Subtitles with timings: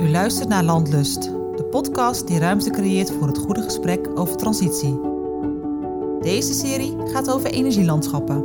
[0.00, 1.22] U luistert naar Landlust,
[1.56, 5.00] de podcast die ruimte creëert voor het goede gesprek over transitie.
[6.20, 8.44] Deze serie gaat over energielandschappen.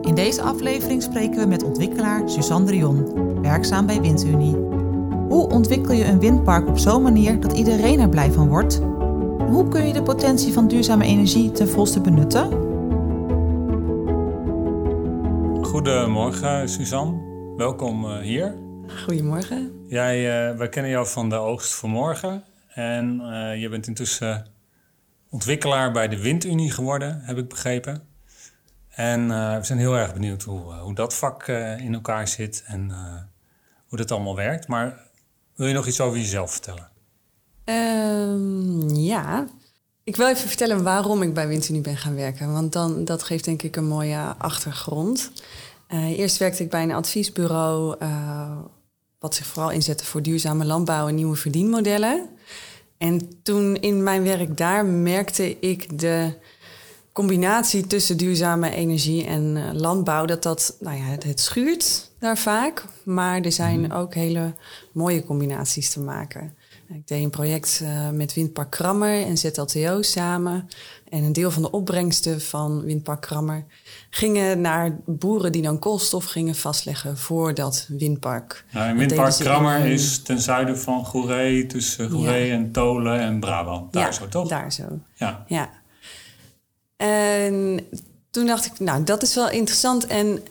[0.00, 4.56] In deze aflevering spreken we met ontwikkelaar Suzanne Drion, werkzaam bij WindUnie.
[5.28, 8.80] Hoe ontwikkel je een windpark op zo'n manier dat iedereen er blij van wordt?
[9.50, 12.48] Hoe kun je de potentie van duurzame energie ten volste benutten?
[15.62, 17.20] Goedemorgen, Suzanne.
[17.56, 18.58] Welkom eh, hier.
[19.04, 19.81] Goedemorgen.
[19.92, 22.44] Jij, uh, wij kennen jou van de Oogst voor Morgen.
[22.68, 24.46] En uh, je bent intussen
[25.30, 28.02] ontwikkelaar bij de Windunie geworden, heb ik begrepen.
[28.88, 32.90] En uh, we zijn heel erg benieuwd hoe, hoe dat vak in elkaar zit en
[33.86, 34.66] hoe dat allemaal werkt.
[34.66, 34.98] Maar
[35.54, 36.88] wil je nog iets over jezelf vertellen?
[37.64, 39.46] Um, ja,
[40.04, 42.52] ik wil even vertellen waarom ik bij Windunie ben gaan werken.
[42.52, 45.32] Want dan, dat geeft denk ik een mooie achtergrond.
[45.88, 47.96] eerst werkte ik bij een adviesbureau
[49.22, 52.28] wat zich vooral inzette voor duurzame landbouw en nieuwe verdienmodellen.
[52.98, 56.38] En toen in mijn werk daar merkte ik de
[57.12, 62.84] combinatie tussen duurzame energie en uh, landbouw, dat dat, nou ja, het, schuurt daar vaak.
[63.04, 63.92] Maar er zijn -hmm.
[63.92, 64.54] ook hele
[64.92, 66.56] mooie combinaties te maken.
[66.94, 70.68] Ik deed een project uh, met Windpark Krammer en ZLTO samen.
[71.08, 73.64] En een deel van de opbrengsten van Windpark Krammer
[74.10, 78.64] gingen naar boeren die dan koolstof gingen vastleggen voor dat windpark.
[78.70, 82.54] Nou, Windpark Krammer is ten zuiden van Goeree, tussen Goeree ja.
[82.54, 83.92] en Tolen en Brabant.
[83.92, 84.48] Daar ja, zo, toch?
[84.48, 84.84] daar zo.
[85.14, 85.44] Ja.
[85.46, 85.70] ja.
[86.96, 87.80] En
[88.30, 90.06] toen dacht ik, nou, dat is wel interessant.
[90.06, 90.42] En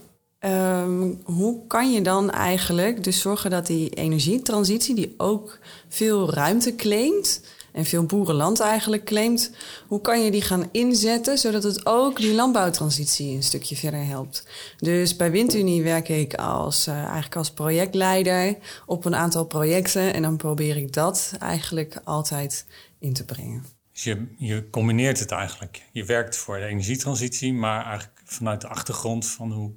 [0.46, 6.76] um, hoe kan je dan eigenlijk dus zorgen dat die energietransitie, die ook veel ruimte
[6.76, 9.52] claimt en veel boerenland eigenlijk claimt,
[9.88, 14.48] hoe kan je die gaan inzetten zodat het ook die landbouwtransitie een stukje verder helpt?
[14.78, 20.22] Dus bij Windunie werk ik als, uh, eigenlijk als projectleider op een aantal projecten en
[20.22, 22.66] dan probeer ik dat eigenlijk altijd
[23.00, 23.66] in te brengen.
[23.92, 25.82] Dus je, je combineert het eigenlijk.
[25.92, 29.72] Je werkt voor de energietransitie, maar eigenlijk vanuit de achtergrond van hoe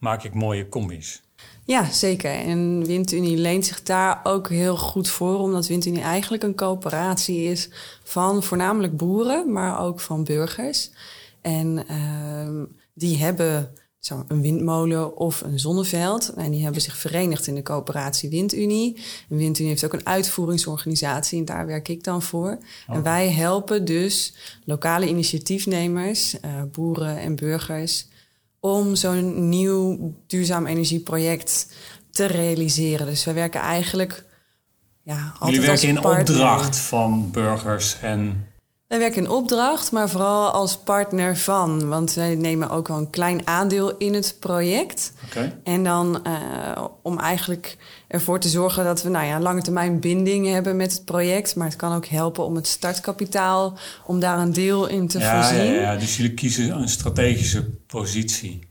[0.00, 1.22] maak ik mooie combis.
[1.64, 2.30] Ja, zeker.
[2.30, 7.68] En Windunie leent zich daar ook heel goed voor, omdat Windunie eigenlijk een coöperatie is
[8.02, 10.90] van voornamelijk boeren, maar ook van burgers.
[11.40, 16.28] En uh, die hebben zo een windmolen of een zonneveld.
[16.28, 18.96] En die hebben zich verenigd in de coöperatie Windunie.
[19.28, 22.58] En Windunie heeft ook een uitvoeringsorganisatie en daar werk ik dan voor.
[22.88, 22.96] Oh.
[22.96, 24.34] En wij helpen dus
[24.64, 28.06] lokale initiatiefnemers, uh, boeren en burgers
[28.60, 31.74] om zo'n nieuw duurzaam energieproject
[32.10, 33.06] te realiseren.
[33.06, 34.24] Dus wij werken eigenlijk
[35.02, 38.48] ja, altijd Jullie werken in opdracht van burgers en...
[38.90, 41.88] Wij werken in opdracht, maar vooral als partner van.
[41.88, 45.12] Want wij nemen ook wel een klein aandeel in het project.
[45.28, 45.56] Okay.
[45.64, 47.76] En dan uh, om eigenlijk
[48.08, 51.56] ervoor te zorgen dat we nou ja, lange termijn binding hebben met het project.
[51.56, 55.34] Maar het kan ook helpen om het startkapitaal, om daar een deel in te ja,
[55.34, 55.72] voorzien.
[55.72, 58.69] Ja, ja, dus jullie kiezen een strategische positie.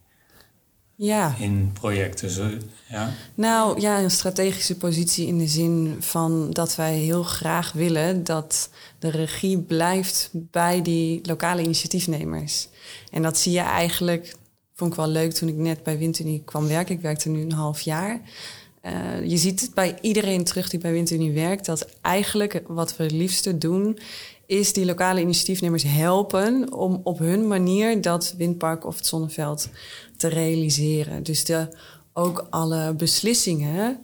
[1.02, 1.36] Ja.
[1.38, 2.50] In projecten, zo,
[2.90, 3.14] ja?
[3.36, 8.70] Nou ja, een strategische positie in de zin van dat wij heel graag willen dat
[9.00, 12.68] de regie blijft bij die lokale initiatiefnemers.
[13.12, 14.36] En dat zie je eigenlijk,
[14.76, 16.96] vond ik wel leuk toen ik net bij Windunie kwam werken.
[16.96, 18.22] Ik werkte nu een half jaar.
[18.86, 23.04] Uh, je ziet het bij iedereen terug die bij Windunie werkt, dat eigenlijk wat we
[23.04, 24.00] het liefste doen,
[24.46, 29.70] is die lokale initiatiefnemers helpen om op hun manier dat windpark of het zonneveld
[30.20, 31.24] te realiseren.
[31.24, 31.68] Dus de,
[32.14, 34.00] ook alle beslissingen,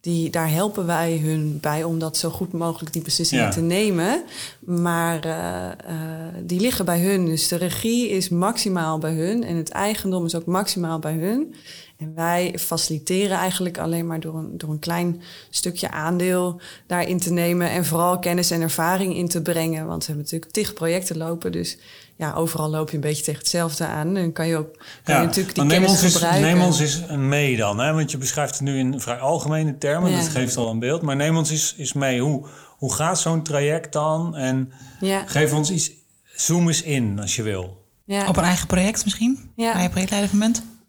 [0.00, 3.50] die, daar helpen wij hun bij om dat zo goed mogelijk die beslissingen ja.
[3.50, 4.22] te nemen.
[4.60, 7.26] Maar uh, uh, die liggen bij hun.
[7.26, 11.54] Dus de regie is maximaal bij hun en het eigendom is ook maximaal bij hun.
[12.00, 17.32] En wij faciliteren eigenlijk alleen maar door een, door een klein stukje aandeel daarin te
[17.32, 17.70] nemen.
[17.70, 19.86] En vooral kennis en ervaring in te brengen.
[19.86, 21.52] Want we hebben natuurlijk tig projecten lopen.
[21.52, 21.78] Dus
[22.16, 24.16] ja, overal loop je een beetje tegen hetzelfde aan.
[24.16, 24.72] En kan je ook
[25.04, 26.48] kan ja, je natuurlijk die neem kennis ons gebruiken.
[26.48, 27.78] Eens, neem ons eens mee dan.
[27.78, 27.92] Hè?
[27.92, 30.10] Want je beschrijft het nu in vrij algemene termen.
[30.10, 30.16] Ja.
[30.16, 31.02] Dat geeft al een beeld.
[31.02, 32.20] Maar neem ons eens, eens mee.
[32.20, 32.46] Hoe,
[32.76, 34.36] hoe gaat zo'n traject dan?
[34.36, 35.22] En ja.
[35.26, 35.90] geef ons iets...
[36.34, 37.84] Zoom eens in als je wil.
[38.04, 38.28] Ja.
[38.28, 39.50] Op een eigen project misschien?
[39.56, 39.80] Ja.
[39.80, 40.30] Je projectleider?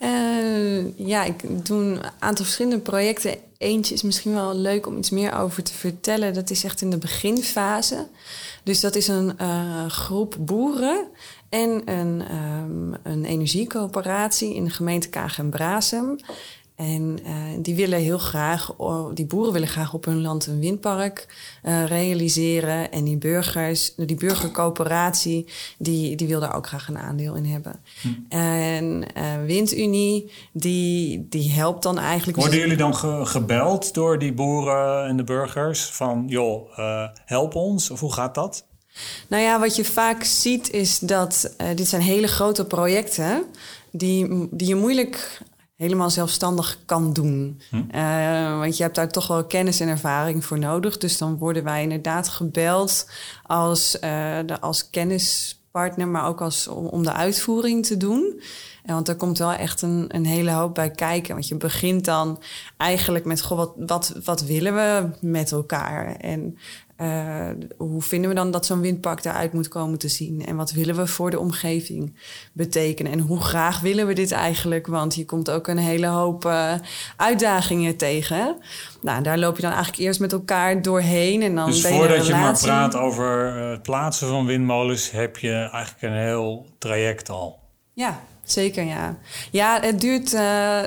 [0.04, 3.36] Uh, ja, ik doe een aantal verschillende projecten.
[3.58, 6.34] Eentje is misschien wel leuk om iets meer over te vertellen.
[6.34, 8.08] Dat is echt in de beginfase.
[8.64, 11.08] Dus dat is een uh, groep boeren
[11.50, 16.16] en een, um, een energiecoöperatie in de gemeente Kaag en Brasem.
[16.82, 18.76] En uh, die willen heel graag,
[19.14, 21.28] die boeren willen graag op hun land een windpark
[21.64, 22.92] uh, realiseren.
[22.92, 25.48] En die burgers, die burgercoöperatie,
[25.78, 27.80] die, die wil daar ook graag een aandeel in hebben.
[28.02, 28.08] Hm.
[28.30, 32.38] En uh, Windunie, die, die helpt dan eigenlijk.
[32.38, 36.78] Worden jullie dan ge gebeld door die boeren en de burgers van, joh,
[37.26, 37.90] help ons?
[37.90, 38.66] Of hoe gaat dat?
[39.28, 43.46] Nou ja, wat je vaak ziet is dat dit zijn hele grote projecten
[43.92, 45.42] die, die je moeilijk
[45.82, 47.62] helemaal zelfstandig kan doen.
[47.70, 47.76] Hm.
[47.96, 50.98] Uh, want je hebt daar toch wel kennis en ervaring voor nodig.
[50.98, 53.10] Dus dan worden wij inderdaad gebeld
[53.44, 54.02] als, uh,
[54.46, 58.42] de, als kennispartner, maar ook als, om, om de uitvoering te doen.
[58.86, 61.34] En want er komt wel echt een, een hele hoop bij kijken.
[61.34, 62.42] Want je begint dan
[62.78, 66.16] eigenlijk met: goh, wat, wat, wat willen we met elkaar?
[66.16, 66.58] En
[67.02, 70.46] uh, hoe vinden we dan dat zo'n windpark eruit moet komen te zien?
[70.46, 72.16] En wat willen we voor de omgeving
[72.54, 73.12] betekenen?
[73.12, 74.88] En hoe graag willen we dit eigenlijk?
[74.88, 76.74] Want je komt ook een hele hoop uh,
[77.18, 78.58] uitdagingen tegen.
[79.02, 81.42] Nou, daar loop je dan eigenlijk eerst met elkaar doorheen.
[81.42, 85.38] En dan dus ben je voordat je maar praat over het plaatsen van windmolens, heb
[85.38, 87.60] je eigenlijk een heel traject al.
[87.94, 89.18] Ja, Zeker, ja.
[89.52, 90.40] Ja, het duurt, uh,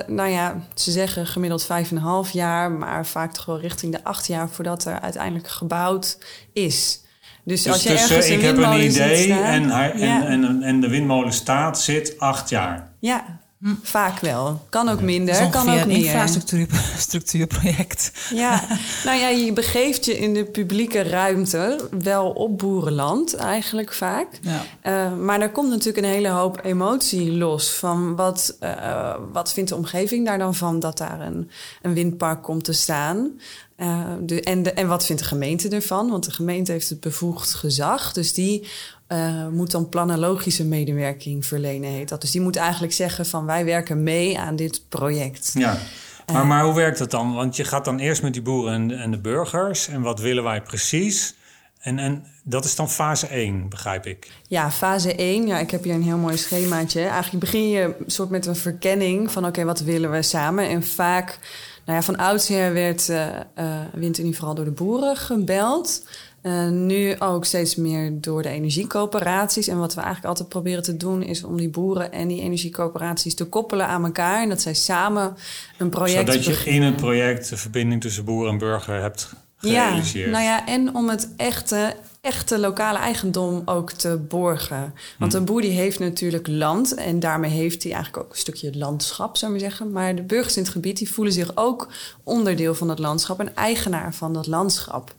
[0.07, 3.91] nou ja, ze zeggen gemiddeld vijf en een half jaar, maar vaak toch wel richting
[3.91, 6.17] de acht jaar voordat er uiteindelijk gebouwd
[6.53, 7.03] is.
[7.43, 10.89] Dus, dus als je ergens uh, ik heb een idee en, en, en, en de
[10.89, 12.91] windmolen staat, zit acht jaar.
[12.99, 13.73] Ja, Hm.
[13.81, 14.65] Vaak wel.
[14.69, 15.97] Kan ook minder, kan ook een meer.
[15.97, 18.11] infrastructuurproject.
[18.33, 18.67] Ja,
[19.05, 24.27] nou ja, je begeeft je in de publieke ruimte wel op boerenland eigenlijk vaak.
[24.41, 24.65] Ja.
[24.83, 29.69] Uh, maar daar komt natuurlijk een hele hoop emotie los van wat, uh, wat vindt
[29.69, 31.49] de omgeving daar dan van dat daar een,
[31.81, 33.31] een windpark komt te staan.
[33.77, 36.09] Uh, de, en, de, en wat vindt de gemeente ervan?
[36.09, 38.13] Want de gemeente heeft het bevoegd gezag.
[38.13, 38.67] Dus die
[39.07, 42.21] uh, moet dan planologische medewerking verlenen, heet dat.
[42.21, 45.51] Dus die moet eigenlijk zeggen van wij werken mee aan dit project.
[45.53, 45.77] Ja,
[46.25, 47.33] maar, uh, maar hoe werkt dat dan?
[47.33, 49.87] Want je gaat dan eerst met die boeren en de, en de burgers.
[49.87, 51.35] En wat willen wij precies?
[51.79, 54.31] En, en dat is dan fase 1, begrijp ik.
[54.47, 55.47] Ja, fase 1.
[55.47, 57.01] Ja, ik heb hier een heel mooi schemaatje.
[57.01, 59.45] Eigenlijk begin je soort met een verkenning van...
[59.45, 60.69] oké, wat willen we samen?
[60.69, 61.39] En vaak,
[61.85, 63.25] nou ja, van oudsher werd uh,
[63.59, 66.03] uh, Windunie vooral door de boeren gebeld...
[66.45, 69.67] Uh, nu ook steeds meer door de energiecoöperaties.
[69.67, 73.35] En wat we eigenlijk altijd proberen te doen, is om die boeren en die energiecoöperaties
[73.35, 74.41] te koppelen aan elkaar.
[74.41, 75.35] En dat zij samen
[75.77, 76.33] een project.
[76.33, 80.25] Zodat je in het project de verbinding tussen boer en burger hebt gerealiseerd.
[80.25, 81.95] Ja, nou ja, en om het echte
[82.25, 84.93] echte lokale eigendom ook te borgen.
[85.19, 85.41] Want hmm.
[85.41, 89.37] een boer die heeft natuurlijk land en daarmee heeft hij eigenlijk ook een stukje landschap,
[89.37, 89.91] zou ik maar zeggen.
[89.91, 91.87] Maar de burgers in het gebied die voelen zich ook
[92.23, 95.15] onderdeel van dat landschap en eigenaar van dat landschap.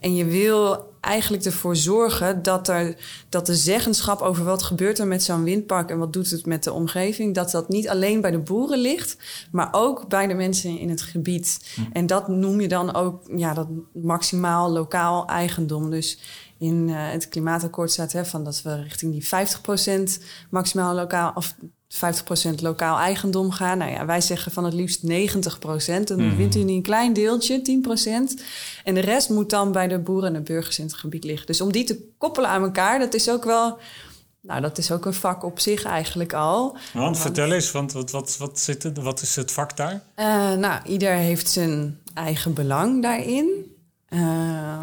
[0.00, 2.96] En je wil eigenlijk ervoor zorgen dat, er,
[3.28, 6.64] dat de zeggenschap over wat gebeurt er met zo'n windpark en wat doet het met
[6.64, 9.16] de omgeving, dat dat niet alleen bij de boeren ligt,
[9.50, 11.72] maar ook bij de mensen in het gebied.
[11.74, 11.88] Hmm.
[11.92, 15.90] En dat noem je dan ook ja, dat maximaal lokaal eigendom.
[15.90, 16.18] Dus
[16.60, 19.28] in uh, het klimaatakkoord staat hè, van dat we richting die
[20.20, 21.54] 50% maximaal lokaal of
[21.94, 23.78] 50% lokaal eigendom gaan.
[23.78, 25.06] Nou ja, wij zeggen van het liefst 90%.
[26.04, 26.36] Dan mm.
[26.36, 27.82] wint u niet een klein deeltje,
[28.38, 28.42] 10%.
[28.84, 31.46] En de rest moet dan bij de boeren en de burgers in het gebied liggen.
[31.46, 33.78] Dus om die te koppelen aan elkaar, dat is ook wel.
[34.42, 36.76] Nou, dat is ook een vak op zich eigenlijk al.
[36.92, 40.02] Want, vertel eens, want wat, wat, wat, zit er, wat is het vak daar?
[40.16, 43.74] Uh, nou, ieder heeft zijn eigen belang daarin.
[44.08, 44.82] Uh,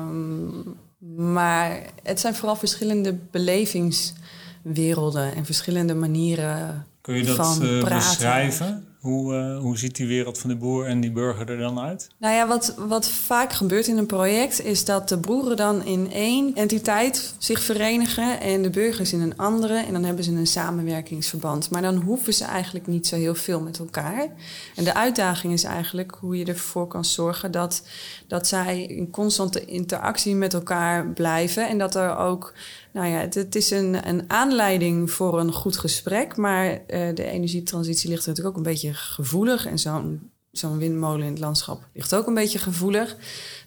[1.17, 6.87] maar het zijn vooral verschillende belevingswerelden en verschillende manieren.
[7.01, 8.86] Kun je dat uh, beschrijven?
[9.07, 12.09] Hoe, uh, hoe ziet die wereld van de boer en die burger er dan uit?
[12.17, 16.11] Nou ja, wat, wat vaak gebeurt in een project is dat de boeren dan in
[16.11, 19.77] één entiteit zich verenigen en de burgers in een andere.
[19.77, 21.69] En dan hebben ze een samenwerkingsverband.
[21.69, 24.27] Maar dan hoeven ze eigenlijk niet zo heel veel met elkaar.
[24.75, 27.83] En de uitdaging is eigenlijk hoe je ervoor kan zorgen dat,
[28.27, 31.67] dat zij in constante interactie met elkaar blijven.
[31.67, 32.53] En dat er ook
[32.97, 36.35] nou ja, het, is een, een aanleiding voor een goed gesprek.
[36.35, 39.65] Maar uh, de energietransitie ligt natuurlijk ook een beetje gevoelig.
[39.65, 43.15] En zo'n zo'n windmolen in het landschap ligt ook een beetje gevoelig.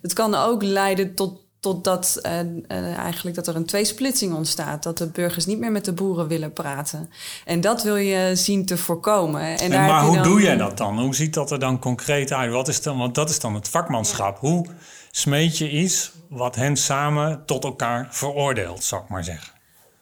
[0.03, 4.83] Het kan ook leiden tot, tot dat, uh, uh, eigenlijk dat er een tweesplitsing ontstaat.
[4.83, 7.11] Dat de burgers niet meer met de boeren willen praten.
[7.45, 9.59] En dat wil je zien te voorkomen.
[9.59, 11.01] En, en maar hoe doe je dat dan?
[11.01, 12.53] Hoe ziet dat er dan concreet uit?
[12.53, 14.39] Wat is dan, want dat is dan het vakmanschap.
[14.39, 14.67] Hoe
[15.11, 19.53] smeet je iets wat hen samen tot elkaar veroordeelt, zou ik maar zeggen?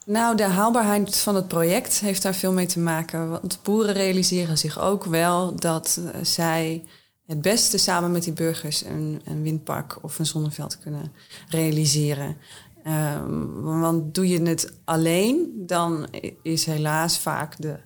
[0.05, 3.31] Nou, de haalbaarheid van het project heeft daar veel mee te maken.
[3.31, 6.85] Want boeren realiseren zich ook wel dat uh, zij
[7.27, 11.13] het beste samen met die burgers een, een windpark of een zonneveld kunnen
[11.49, 12.37] realiseren.
[12.87, 16.07] Um, want doe je het alleen, dan
[16.43, 17.77] is helaas vaak de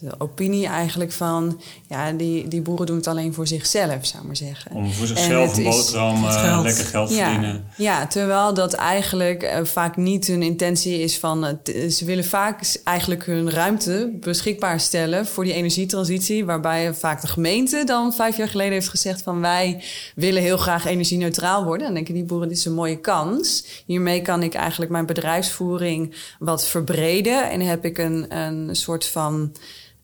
[0.00, 1.60] de opinie eigenlijk van...
[1.88, 4.70] ja, die, die boeren doen het alleen voor zichzelf, zou ik maar zeggen.
[4.72, 6.64] Om voor zichzelf een boterham, uh, geld.
[6.64, 7.64] lekker geld ja, verdienen.
[7.76, 11.44] Ja, terwijl dat eigenlijk uh, vaak niet hun intentie is van...
[11.44, 16.44] Uh, ze willen vaak eigenlijk hun ruimte beschikbaar stellen voor die energietransitie...
[16.44, 19.40] waarbij vaak de gemeente dan vijf jaar geleden heeft gezegd van...
[19.40, 21.86] wij willen heel graag energie-neutraal worden.
[21.86, 23.64] Dan denken die boeren, dit is een mooie kans.
[23.86, 27.50] Hiermee kan ik eigenlijk mijn bedrijfsvoering wat verbreden...
[27.50, 29.52] en heb ik een, een soort van...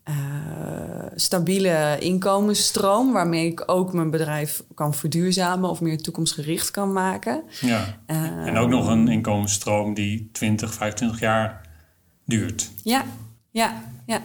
[0.09, 0.15] Uh,
[1.15, 7.43] stabiele inkomensstroom, waarmee ik ook mijn bedrijf kan verduurzamen of meer toekomstgericht kan maken.
[7.61, 7.99] Ja.
[8.07, 11.61] Uh, en ook nog een inkomensstroom die 20, 25 jaar
[12.25, 12.71] duurt.
[12.83, 13.05] Ja,
[13.51, 14.21] ja, ja.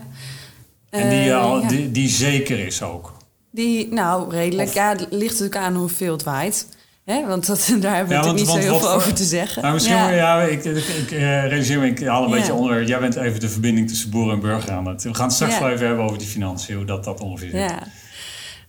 [0.91, 1.69] En die, uh, al, ja.
[1.69, 3.17] die, die, zeker is ook.
[3.51, 4.69] Die, nou, redelijk.
[4.69, 6.67] Of, ja, het ligt natuurlijk aan hoeveel het waait.
[7.11, 7.27] Hè?
[7.27, 9.63] Want dat, daar hebben we ja, want, niet want, zo heel veel over te zeggen.
[9.63, 12.37] Nou, misschien, ja, ja ik, ik, ik uh, realiseer me, ik haal een ja.
[12.37, 12.85] beetje onder.
[12.85, 15.03] Jij bent even de verbinding tussen boer en burger aan het.
[15.03, 17.61] We gaan het straks wel even hebben over die financiën, hoe dat, dat ongeveer zit.
[17.61, 17.83] Ja.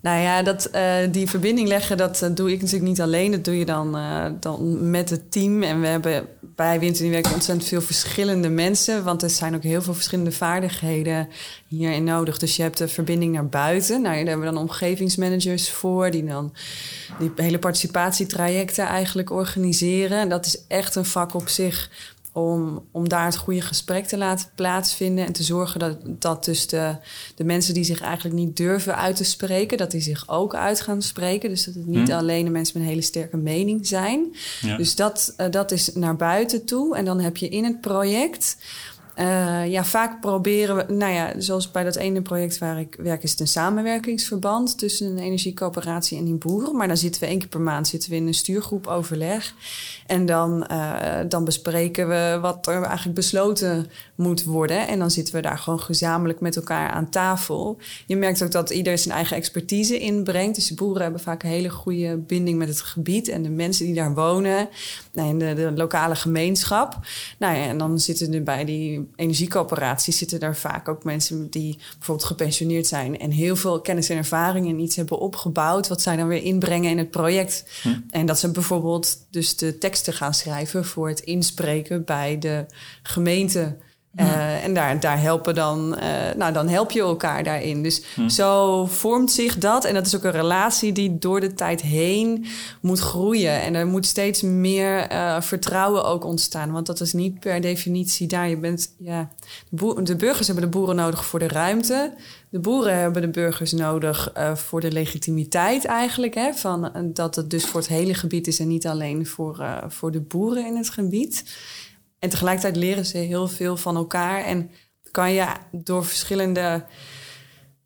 [0.02, 3.32] Nou ja, dat, uh, die verbinding leggen, dat uh, doe ik natuurlijk niet alleen.
[3.32, 5.64] Dat doe je dan, uh, dan met het team.
[5.64, 6.28] En we hebben
[6.62, 9.04] bij Winterwerk ontzettend veel verschillende mensen.
[9.04, 11.28] Want er zijn ook heel veel verschillende vaardigheden
[11.68, 12.38] hierin nodig.
[12.38, 14.02] Dus je hebt de verbinding naar buiten.
[14.02, 16.12] Nou, daar hebben we dan omgevingsmanagers voor...
[16.12, 16.54] die dan
[17.20, 20.20] die hele participatietrajecten eigenlijk organiseren.
[20.20, 21.90] En dat is echt een vak op zich
[22.34, 26.68] om, om daar het goede gesprek te laten plaatsvinden en te zorgen dat, dat dus
[26.68, 26.96] de,
[27.36, 30.82] de mensen die zich eigenlijk niet durven uit te spreken, dat die zich ook uit
[30.82, 31.50] gaan spreken.
[31.50, 32.18] Dus dat het niet Hmm.
[32.18, 34.36] alleen de mensen met een hele sterke mening zijn.
[34.62, 34.78] Ja.
[34.78, 36.96] Dus dat, uh, dat is naar buiten toe.
[36.96, 38.58] En dan heb je in het project.
[39.20, 43.24] Uh, ja, vaak proberen we, nou ja, zoals bij dat ene project waar ik werk,
[43.24, 46.76] is het een samenwerkingsverband tussen een energiecoöperatie en die boeren.
[46.76, 49.54] Maar dan zitten we één keer per maand zitten we in een stuurgroep overleg.
[50.08, 53.90] En dan, uh, dan bespreken we wat er eigenlijk besloten
[54.22, 54.88] moet worden.
[54.88, 57.78] En dan zitten we daar gewoon gezamenlijk met elkaar aan tafel.
[58.06, 60.56] Je merkt ook dat ieder zijn eigen expertise inbrengt.
[60.56, 63.86] Dus de boeren hebben vaak een hele goede binding met het gebied en de mensen
[63.86, 64.70] die daar wonen.
[65.14, 67.00] En de, de lokale gemeenschap.
[67.38, 71.78] Nou ja, en dan zitten er bij die energiecoöperaties zitten er vaak ook mensen die
[71.98, 76.16] bijvoorbeeld gepensioneerd zijn en heel veel kennis en ervaring en iets hebben opgebouwd, wat zij
[76.16, 77.66] dan weer inbrengen in het project.
[77.82, 77.90] Hm.
[78.10, 82.66] En dat ze bijvoorbeeld dus de teksten gaan schrijven voor het inspreken bij de
[83.04, 83.78] gemeente.
[84.16, 86.06] Uh, en daar, daar helpen dan, uh,
[86.38, 87.84] nou dan help je elkaar daarin.
[87.84, 88.30] Dus Hm.
[88.30, 89.86] zo vormt zich dat.
[89.86, 92.46] En dat is ook een relatie die door de tijd heen
[92.82, 93.62] moet groeien.
[93.62, 96.72] En er moet steeds meer uh, vertrouwen ook ontstaan.
[96.72, 98.50] Want dat is niet per definitie daar.
[98.50, 99.30] Je bent, ja,
[99.70, 102.14] de, boer, de burgers hebben de boeren nodig voor de ruimte.
[102.50, 106.34] De boeren hebben de burgers nodig voor de legitimiteit eigenlijk.
[106.34, 110.12] Hè, van, dat het dus voor het hele gebied is en niet alleen voor, voor
[110.12, 111.44] de boeren in het gebied.
[112.22, 114.44] En tegelijkertijd leren ze heel veel van elkaar.
[114.44, 114.72] En
[115.12, 116.84] kan je door verschillende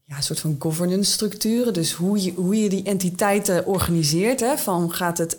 [0.05, 4.39] ja, soort van governance structuren, dus hoe je, hoe je die entiteiten organiseert.
[4.39, 5.37] Hè, van gaat het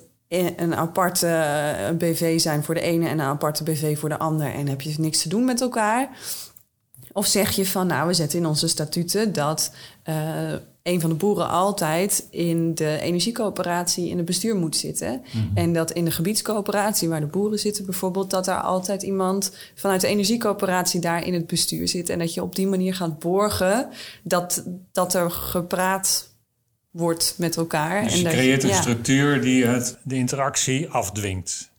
[0.57, 4.55] een aparte uh, BV zijn voor de ene en een aparte BV voor de ander
[4.55, 6.09] en heb je niks te doen met elkaar?
[7.12, 9.75] Of zeg je van, nou, we zetten in onze statuten dat
[10.09, 10.55] uh,
[10.87, 15.23] een van de boeren altijd in de energiecoöperatie in het bestuur moet zitten.
[15.33, 15.57] Mhm.
[15.57, 20.00] En dat in de gebiedscoöperatie waar de boeren zitten bijvoorbeeld, dat daar altijd iemand vanuit
[20.00, 22.09] de energiecoöperatie daar in het bestuur zit.
[22.09, 23.88] En dat je op die manier gaat borgen
[24.23, 26.31] dat, dat er gepraat
[26.90, 28.02] wordt met elkaar.
[28.02, 28.81] Dus en je dat, creëert een ja.
[28.81, 31.71] structuur die het, de interactie afdwingt.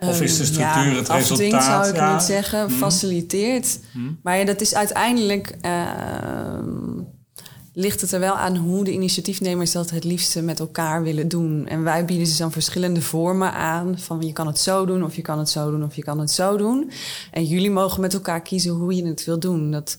[0.00, 1.64] Of is de Um, structuur ja, het resultaat?
[1.64, 2.12] zou ik ja.
[2.12, 2.74] niet zeggen, Mhm.
[2.78, 3.78] faciliteert.
[3.92, 4.12] Mhm.
[4.22, 5.56] Maar ja, dat is uiteindelijk...
[5.62, 6.58] Uh,
[7.74, 11.66] ligt het er wel aan hoe de initiatiefnemers dat het liefste met elkaar willen doen.
[11.66, 13.98] En wij bieden ze dan verschillende vormen aan.
[13.98, 16.18] Van je kan het zo doen, of je kan het zo doen, of je kan
[16.18, 16.90] het zo doen.
[17.30, 19.70] En jullie mogen met elkaar kiezen hoe je het wil doen.
[19.70, 19.98] Dat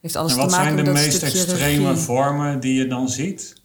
[0.00, 2.02] heeft alles En wat te maken zijn de met dat meest stukje extreme regie.
[2.02, 3.56] vormen die je dan ziet?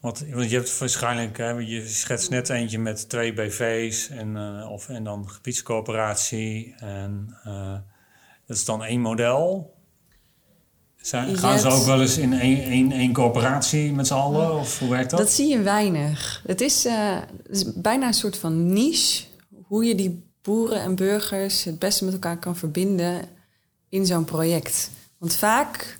[0.00, 4.70] Want, want je hebt waarschijnlijk, hè, je schetst net eentje met twee BV's en, uh,
[4.70, 6.74] of, en dan gebiedscoöperatie.
[6.78, 7.72] En uh,
[8.46, 9.74] dat is dan één model.
[11.02, 14.58] Zijn, gaan ze ook wel eens in één, één, één coöperatie met z'n allen?
[14.58, 15.18] Of hoe werkt dat?
[15.18, 16.42] Dat zie je weinig.
[16.46, 19.24] Het is, eh, het is bijna een soort van niche.
[19.66, 23.28] Hoe je die boeren en burgers het beste met elkaar kan verbinden
[23.88, 24.90] in zo'n project.
[25.18, 25.98] Want vaak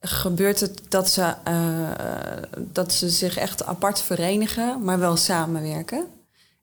[0.00, 6.06] gebeurt het dat ze, eh, dat ze zich echt apart verenigen, maar wel samenwerken.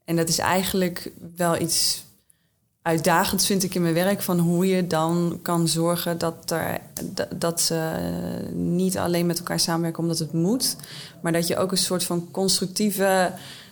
[0.06, 2.04] En dat is eigenlijk wel iets
[2.86, 6.80] uitdagends, vind ik in mijn werk, van hoe je dan kan zorgen dat, er,
[7.36, 7.92] dat- ze
[8.54, 10.75] niet alleen met elkaar samenwerken omdat het moet,
[11.22, 13.32] maar dat je ook een soort van constructieve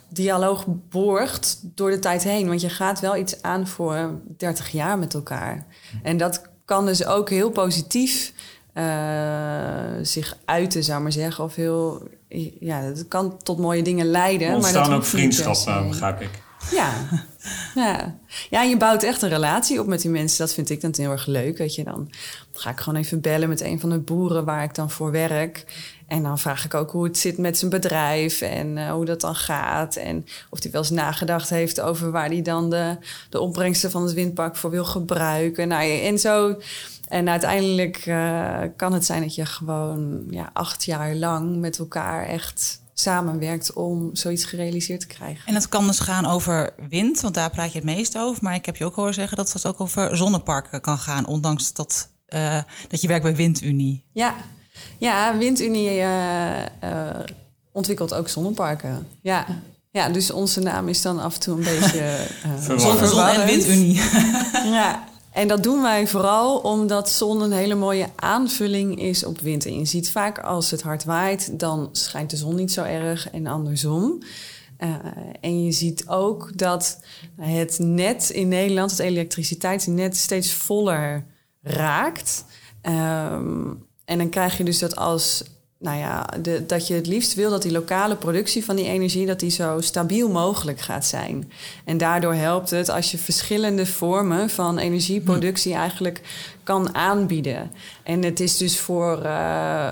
[0.10, 2.48] dialoog borgt door de tijd heen.
[2.48, 5.66] Want je gaat wel iets aan voor 30 jaar met elkaar.
[6.04, 8.34] En dat kan dus ook heel positief
[10.02, 11.44] zich uiten, zou maar zeggen.
[11.44, 12.08] Of heel,
[12.60, 14.48] ja, dat kan tot mooie dingen leiden.
[14.48, 16.30] Er ontstaan maar dat ook vriendschappen, begrijp ik.
[16.72, 16.94] Ja.
[17.76, 18.16] ja.
[18.50, 20.46] ja, je bouwt echt een relatie op met die mensen.
[20.46, 21.58] Dat vind ik dan heel erg leuk.
[21.58, 22.10] Weet je, dan
[22.52, 25.66] ga ik gewoon even bellen met een van de boeren waar ik dan voor werk.
[26.08, 29.22] En dan vraag ik ook hoe het zit met zijn bedrijf en uh, hoe dat
[29.22, 29.96] dan gaat.
[29.96, 32.98] En of hij wel eens nagedacht heeft over waar hij dan de,
[33.30, 35.68] de opbrengsten van het windpark voor wil gebruiken.
[35.68, 36.56] Nou, en zo.
[37.08, 42.26] En uiteindelijk uh, kan het zijn dat je gewoon ja, acht jaar lang met elkaar
[42.26, 45.48] echt samenwerkt om zoiets gerealiseerd te krijgen.
[45.48, 48.44] En dat kan dus gaan over wind, want daar praat je het meest over.
[48.44, 51.74] Maar ik heb je ook horen zeggen dat het ook over zonneparken kan gaan, ondanks
[51.74, 54.06] dat, uh, dat je werkt bij Windunie.
[54.12, 54.36] Ja,
[54.98, 56.66] ja Windunie uh, uh,
[57.72, 59.08] ontwikkelt ook zonneparken.
[59.22, 59.46] Ja.
[59.92, 62.28] ja, dus onze naam is dan af en toe een beetje
[62.70, 63.96] uh, Zon en Windunie.
[64.64, 65.04] ja.
[65.34, 69.66] En dat doen wij vooral omdat zon een hele mooie aanvulling is op wind.
[69.66, 73.30] En je ziet vaak als het hard waait, dan schijnt de zon niet zo erg
[73.30, 74.22] en andersom.
[74.80, 74.96] Uh,
[75.42, 77.00] en je ziet ook dat
[77.42, 81.26] het net in Nederland, het elektriciteitsnet, steeds voller
[81.62, 82.46] raakt.
[82.82, 85.44] Um, en dan krijg je dus dat als
[85.84, 89.26] nou ja, de, dat je het liefst wil dat die lokale productie van die energie
[89.26, 91.52] dat die zo stabiel mogelijk gaat zijn.
[91.86, 96.22] En daardoor helpt het als je verschillende vormen van energieproductie eigenlijk
[96.64, 97.72] kan aanbieden.
[98.04, 99.90] En het is dus voor, uh,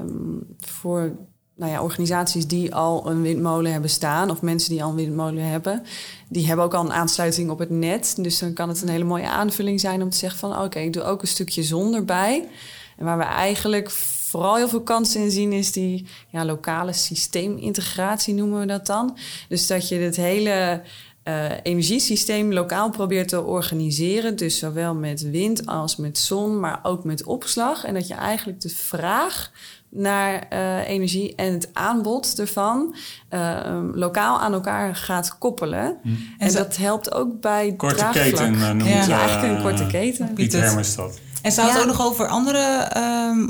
[0.00, 1.12] um, voor
[1.54, 5.44] nou ja, organisaties die al een windmolen hebben staan, of mensen die al een windmolen
[5.44, 5.82] hebben,
[6.28, 8.14] die hebben ook al een aansluiting op het net.
[8.18, 10.92] Dus dan kan het een hele mooie aanvulling zijn om te zeggen van oké, ik
[10.92, 12.48] doe ook een stukje zon erbij.
[12.96, 13.90] En waar we eigenlijk
[14.28, 19.16] vooral heel veel kansen in zien, is die ja, lokale systeemintegratie, noemen we dat dan.
[19.48, 20.82] Dus dat je het hele
[21.28, 24.36] uh, energiesysteem lokaal probeert te organiseren.
[24.36, 27.84] Dus zowel met wind als met zon, maar ook met opslag.
[27.84, 29.50] En dat je eigenlijk de vraag
[29.90, 32.94] naar uh, energie en het aanbod ervan
[33.30, 35.98] uh, lokaal aan elkaar gaat koppelen.
[36.02, 36.08] Hm.
[36.08, 38.24] En, en dat helpt ook bij korte draagvlak.
[38.24, 39.04] keten noemt ja.
[39.06, 40.32] ja, eigenlijk een korte keten.
[40.32, 41.18] Pieter Hermestad.
[41.48, 42.92] En zou het ook nog over andere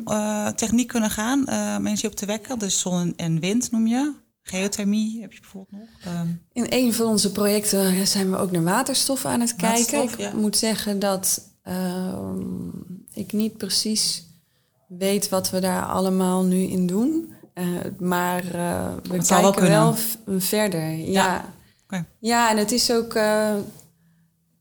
[0.07, 1.45] uh, techniek kunnen gaan?
[1.49, 4.13] Uh, mensen op te wekken, dus zon en wind noem je.
[4.43, 6.15] Geothermie heb je bijvoorbeeld nog?
[6.15, 6.43] Um.
[6.53, 10.03] In een van onze projecten zijn we ook naar waterstof aan het kijken.
[10.03, 10.33] Ik ja.
[10.35, 12.69] moet zeggen dat ehm,
[13.13, 14.27] ik niet precies
[14.89, 17.33] weet wat we daar allemaal nu in doen.
[17.99, 18.43] maar
[19.03, 19.95] we kijken wel,
[20.25, 20.91] wel verder.
[20.91, 21.05] Ja.
[21.07, 21.45] Ja.
[21.85, 22.05] Okay.
[22.19, 23.15] ja, en het is ook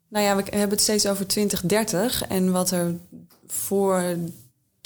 [0.10, 2.96] nou ja, we hebben het steeds over 2030 en wat er
[3.48, 4.16] voor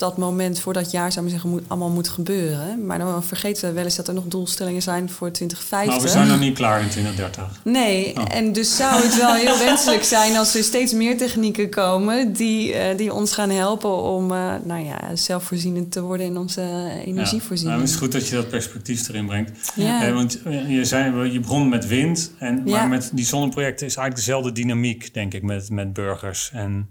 [0.02, 2.86] dat moment, voor dat jaar, zou ik zeggen, moet, allemaal moet gebeuren.
[2.86, 5.94] Maar dan vergeten we wel eens dat er nog doelstellingen zijn voor 2050.
[5.94, 7.60] Maar we zijn nog niet klaar in 2030.
[7.64, 8.24] Nee, oh.
[8.28, 12.74] en dus zou het wel heel wenselijk zijn als er steeds meer technieken komen die,
[12.74, 16.60] uh, die ons gaan helpen om uh, nou ja, zelfvoorzienend te worden in onze
[17.04, 17.60] energievoorziening.
[17.60, 19.72] Ja, nou, het is goed dat je dat perspectief erin brengt.
[19.74, 20.06] Ja.
[20.06, 20.38] Eh, want
[20.68, 25.14] je, zei, je begon met wind, en, maar met die zonneprojecten is eigenlijk dezelfde dynamiek,
[25.14, 26.88] denk ik, met, met burgers en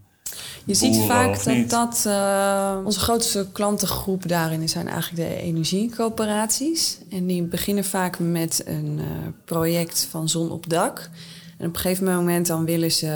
[0.65, 6.97] je ziet vaak dat, dat uh, onze grootste klantengroep daarin zijn eigenlijk de energiecoöperaties.
[7.09, 9.05] En die beginnen vaak met een uh,
[9.45, 11.09] project van zon op dak.
[11.57, 13.07] En op een gegeven moment dan willen ze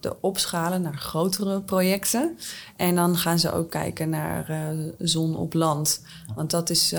[0.00, 2.38] de opschalen naar grotere projecten.
[2.76, 6.02] En dan gaan ze ook kijken naar uh, zon op land.
[6.34, 6.94] Want dat is.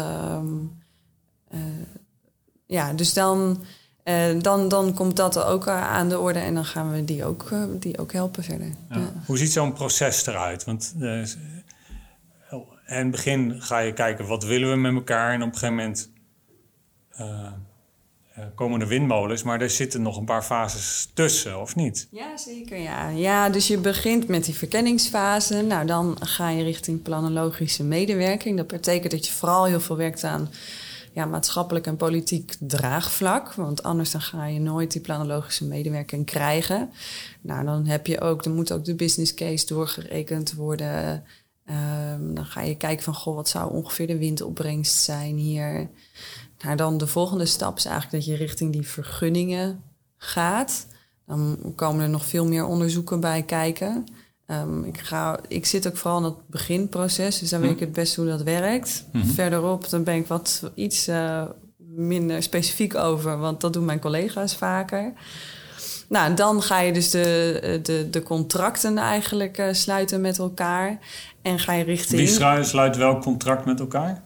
[2.65, 3.63] ja, dus dan
[4.04, 7.50] uh, dan, dan komt dat ook aan de orde en dan gaan we die ook,
[7.54, 8.68] uh, die ook helpen verder.
[8.90, 8.98] Ja.
[8.98, 9.14] Ja.
[9.26, 10.64] Hoe ziet zo'n proces eruit?
[10.64, 11.26] Want uh,
[12.88, 15.76] in het begin ga je kijken wat willen we met elkaar en op een gegeven
[15.76, 16.10] moment
[18.56, 22.08] komen er windmolens, maar er zitten nog een paar fases tussen, of niet?
[22.12, 22.78] Ja, zeker.
[22.78, 23.10] Ja.
[23.10, 25.62] ja, dus je begint met die verkenningsfase.
[25.62, 28.58] Nou, dan ga je richting planologische medewerking.
[28.58, 30.50] Dat betekent dat je vooral heel veel werkt aan
[31.12, 33.54] ja, maatschappelijk en politiek draagvlak.
[33.54, 36.89] Want anders dan ga je nooit die planologische medewerking krijgen.
[37.41, 41.24] Nou, dan heb je ook, dan moet ook de business case doorgerekend worden.
[41.65, 45.89] Um, dan ga je kijken van, goh, wat zou ongeveer de windopbrengst zijn hier?
[46.63, 49.84] Nou, dan de volgende stap is eigenlijk dat je richting die vergunningen
[50.17, 50.88] gaat.
[51.26, 54.06] Dan komen er nog veel meer onderzoeken bij kijken.
[54.52, 57.92] Um, ik, ga, ik zit ook vooral in het beginproces, dus dan weet ik het
[57.92, 59.06] best hoe dat werkt.
[59.12, 59.32] Mm -hmm.
[59.32, 61.44] Verderop dan ben ik wat iets uh,
[61.78, 65.14] minder specifiek over, want dat doen mijn collega's vaker.
[66.08, 71.00] Nou, dan ga je dus de, de, de contracten eigenlijk uh, sluiten met elkaar.
[71.42, 72.20] En ga je richting.
[72.20, 74.24] Wie sluit welk contract met elkaar?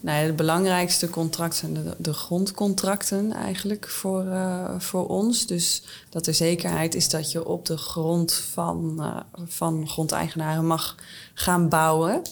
[0.00, 5.46] Nou de belangrijkste contracten zijn de, de grondcontracten eigenlijk voor, uh, voor ons.
[5.46, 10.96] Dus dat de zekerheid is dat je op de grond van, uh, van grondeigenaren mag
[11.34, 12.22] gaan bouwen.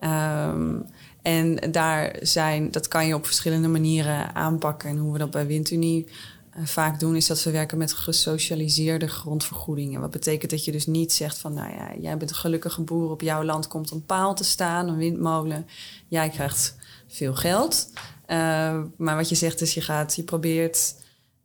[0.00, 0.86] Um,
[1.22, 4.90] en daar zijn, dat kan je op verschillende manieren aanpakken.
[4.90, 9.08] En hoe we dat bij Windunie uh, vaak doen, is dat we werken met gesocialiseerde
[9.08, 10.00] grondvergoedingen.
[10.00, 13.10] Wat betekent dat je dus niet zegt van, nou ja, jij bent een gelukkige boer,
[13.10, 15.66] op jouw land komt een paal te staan, een windmolen.
[16.08, 16.74] Jij krijgt
[17.12, 17.90] veel geld.
[18.26, 20.94] Uh, maar wat je zegt is, je gaat, je probeert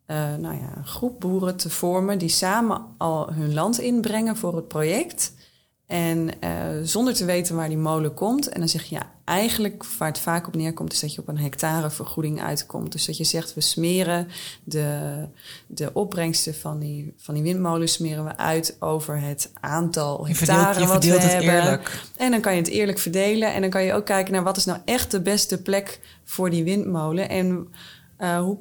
[0.07, 4.55] uh, nou ja, een groep boeren te vormen die samen al hun land inbrengen voor
[4.55, 5.33] het project.
[5.87, 6.49] En uh,
[6.83, 8.49] zonder te weten waar die molen komt.
[8.49, 11.27] En dan zeg je, ja, eigenlijk waar het vaak op neerkomt, is dat je op
[11.27, 12.91] een hectarevergoeding uitkomt.
[12.91, 14.27] Dus dat je zegt, we smeren
[14.63, 15.27] de,
[15.67, 20.87] de opbrengsten van die, van die windmolen smeren we uit over het aantal hectare je
[20.87, 21.53] wat we hebben.
[21.53, 22.01] Eerlijk.
[22.17, 23.53] En dan kan je het eerlijk verdelen.
[23.53, 26.49] En dan kan je ook kijken naar wat is nou echt de beste plek voor
[26.49, 27.29] die windmolen.
[27.29, 27.67] En
[28.19, 28.57] uh, hoe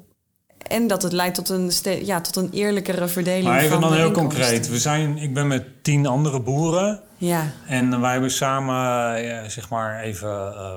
[0.68, 1.70] en dat het leidt tot een,
[2.04, 3.44] ja, tot een eerlijkere verdeling.
[3.44, 4.40] Maar even van dan heel inkomsten.
[4.40, 4.68] concreet.
[4.68, 7.00] We zijn, ik ben met tien andere boeren.
[7.16, 7.52] Ja.
[7.66, 8.74] En wij hebben samen,
[9.22, 10.72] ja, zeg maar even, uh,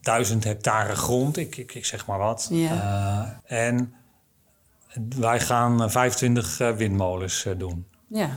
[0.00, 1.36] duizend hectare grond.
[1.36, 2.48] Ik, ik, ik zeg maar wat.
[2.50, 3.40] Ja.
[3.48, 3.94] Uh, en
[5.16, 7.86] wij gaan 25 windmolens uh, doen.
[8.06, 8.30] Ja.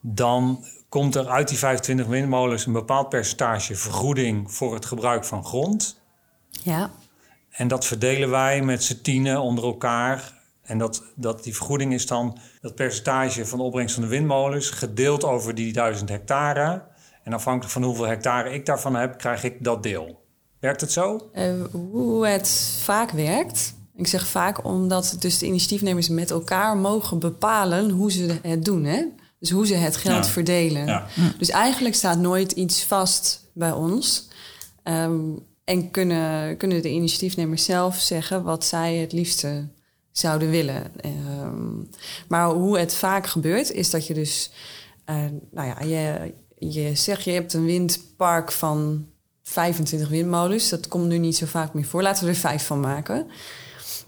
[0.00, 5.44] Dan komt er uit die 25 windmolens een bepaald percentage vergoeding voor het gebruik van
[5.44, 6.00] grond.
[6.50, 6.90] Ja.
[7.52, 10.40] En dat verdelen wij met z'n tienen onder elkaar.
[10.62, 14.70] En dat, dat die vergoeding is dan dat percentage van de opbrengst van de windmolens
[14.70, 16.82] gedeeld over die duizend hectare.
[17.22, 20.20] En afhankelijk van hoeveel hectare ik daarvan heb, krijg ik dat deel.
[20.60, 21.30] Werkt het zo?
[21.34, 23.74] Uh, hoe het vaak werkt.
[23.96, 28.84] Ik zeg vaak omdat dus de initiatiefnemers met elkaar mogen bepalen hoe ze het doen.
[28.84, 29.04] Hè?
[29.38, 30.30] Dus hoe ze het geld Ja.
[30.30, 30.86] verdelen.
[30.86, 31.06] Ja.
[31.38, 34.28] Dus eigenlijk staat nooit iets vast bij ons.
[34.84, 39.68] Um, en kunnen, kunnen de initiatiefnemers zelf zeggen wat zij het liefste
[40.10, 40.92] zouden willen.
[41.04, 41.88] Um,
[42.28, 44.50] maar hoe het vaak gebeurt, is dat je dus,
[45.10, 45.16] uh,
[45.50, 49.06] nou ja, je, je zegt je hebt een windpark van
[49.42, 50.68] 25 windmolens.
[50.68, 52.02] Dat komt nu niet zo vaak meer voor.
[52.02, 53.26] Laten we er vijf van maken.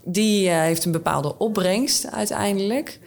[0.03, 2.99] Die uh, heeft een bepaalde opbrengst uiteindelijk.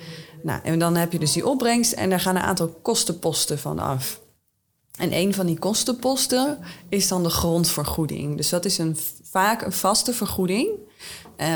[0.42, 3.79] Nou, en dan heb je dus die opbrengst en daar gaan een aantal kostenposten van
[3.79, 4.21] af.
[4.99, 6.59] En een van die kostenposten
[6.89, 8.37] is dan de grondvergoeding.
[8.37, 10.69] Dus dat is een, vaak een vaste vergoeding
[11.37, 11.49] uh,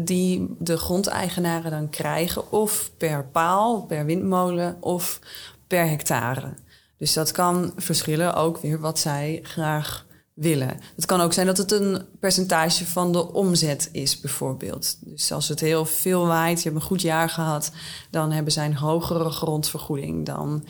[0.00, 5.20] die de grondeigenaren dan krijgen, of per paal, per windmolen of
[5.66, 6.54] per hectare.
[6.98, 10.06] Dus dat kan verschillen ook weer wat zij graag
[10.38, 10.80] willen.
[10.94, 14.98] Het kan ook zijn dat het een percentage van de omzet is, bijvoorbeeld.
[15.00, 17.72] Dus als het heel veel waait, je hebt een goed jaar gehad,
[18.10, 20.64] dan hebben zij een hogere grondvergoeding dan,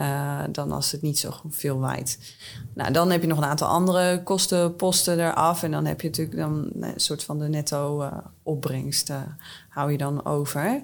[0.00, 2.18] uh, dan als het niet zo veel waait.
[2.74, 5.62] Nou, dan heb je nog een aantal andere kostenposten eraf.
[5.62, 9.16] En dan heb je natuurlijk dan een soort van de netto uh, opbrengst uh,
[9.68, 10.82] hou je dan over.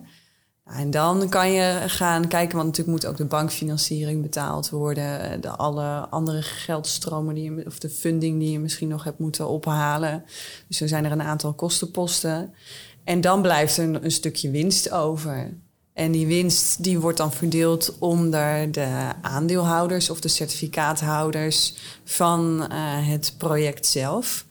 [0.70, 5.40] En dan kan je gaan kijken, want natuurlijk moet ook de bankfinanciering betaald worden.
[5.40, 9.48] De alle andere geldstromen die je, of de funding die je misschien nog hebt moeten
[9.48, 10.24] ophalen.
[10.68, 12.54] Dus er zijn er een aantal kostenposten.
[13.04, 15.56] En dan blijft er een, stukje winst over.
[15.92, 23.08] En die winst die wordt dan verdeeld onder de aandeelhouders of de certificaathouders van uh,
[23.08, 24.44] het project zelf.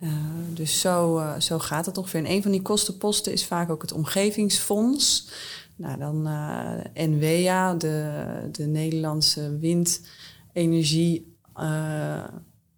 [0.00, 0.10] Uh,
[0.54, 2.24] dus zo, uh, zo gaat het ongeveer.
[2.24, 5.30] En een van die kostenposten is vaak ook het omgevingsfonds.
[5.76, 11.36] Nou, dan uh, NWEA, de, de Nederlandse Windenergie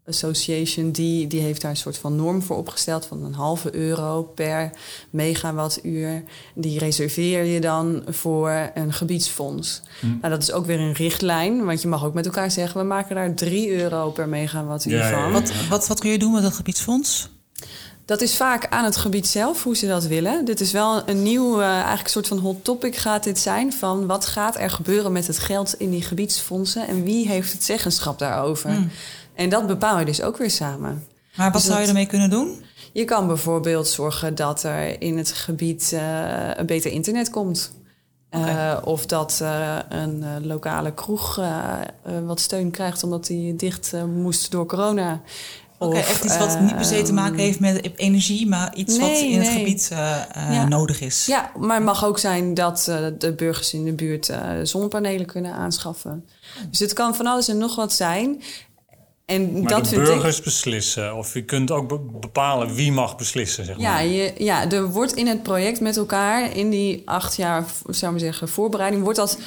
[0.07, 4.23] Association, die, die heeft daar een soort van norm voor opgesteld van een halve euro
[4.23, 4.71] per
[5.11, 6.23] megawattuur.
[6.55, 9.83] Die reserveer je dan voor een gebiedsfonds.
[10.01, 10.07] Hm.
[10.07, 12.87] Nou, dat is ook weer een richtlijn, want je mag ook met elkaar zeggen, we
[12.87, 15.23] maken daar 3 euro per megawattuur Ja, ja, van.
[15.23, 15.31] ja.
[15.31, 17.29] Wat, wat, wat kun je doen met dat gebiedsfonds?
[18.05, 20.45] Dat is vaak aan het gebied zelf, hoe ze dat willen.
[20.45, 23.73] Dit is wel een nieuw, uh, eigenlijk een soort van hot topic gaat dit zijn.
[23.73, 27.65] Van wat gaat er gebeuren met het geld in die gebiedsfondsen en wie heeft het
[27.65, 28.71] zeggenschap daarover?
[28.71, 28.91] Hmm.
[29.41, 31.07] En dat bepaal je dus ook weer samen.
[31.37, 32.65] Maar wat Dus zou je ermee kunnen doen?
[32.93, 36.01] Je kan bijvoorbeeld zorgen dat er in het gebied uh,
[36.57, 37.73] een beter internet komt.
[38.31, 38.81] Uh, Oké.
[38.85, 41.41] of dat uh, een lokale kroeg
[42.25, 45.23] wat steun krijgt omdat die dicht moest door corona.
[45.83, 49.09] Oké, echt iets wat niet per se te maken heeft met energie, maar iets wat
[49.09, 50.69] nee, in het gebied eh, eh, Ja.
[50.69, 51.27] nodig is.
[51.27, 52.85] Ja, maar het mag ook zijn dat
[53.19, 56.25] de burgers in de buurt zonnepanelen kunnen aanschaffen.
[56.71, 58.43] Dus het kan van alles en nog wat zijn.
[59.31, 60.03] En Maar dat de ik.
[60.05, 61.17] burgers beslissen.
[61.17, 64.07] Of je kunt ook be- bepalen wie mag beslissen, zeg Ja, maar.
[64.07, 68.21] je, ja, er wordt in het project met elkaar, in die acht jaar, zou maar
[68.21, 69.39] zeggen, voorbereiding, wordt dat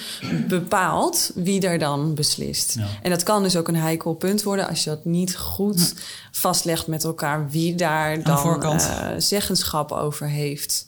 [0.47, 2.75] bepaald wie er dan beslist.
[2.75, 2.85] Ja.
[3.01, 5.93] En dat kan dus ook een heikel punt worden als je dat niet goed
[6.31, 10.87] vastlegt met elkaar wie daar dan eh, zeggenschap over heeft.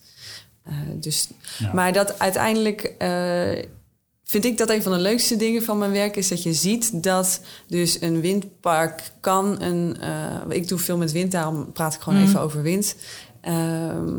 [0.64, 1.28] Eh, dus,
[1.58, 1.74] Ja.
[1.74, 3.64] Maar dat uiteindelijk eh,
[4.42, 7.04] vind ik dat een van de leukste dingen van mijn werk is dat je ziet
[7.04, 9.98] dat dus een windpark kan een.
[10.00, 12.28] eh, ik doe veel met wind, daarom praat ik gewoon Mhm.
[12.28, 12.96] even over wind.
[13.42, 14.14] Ehm,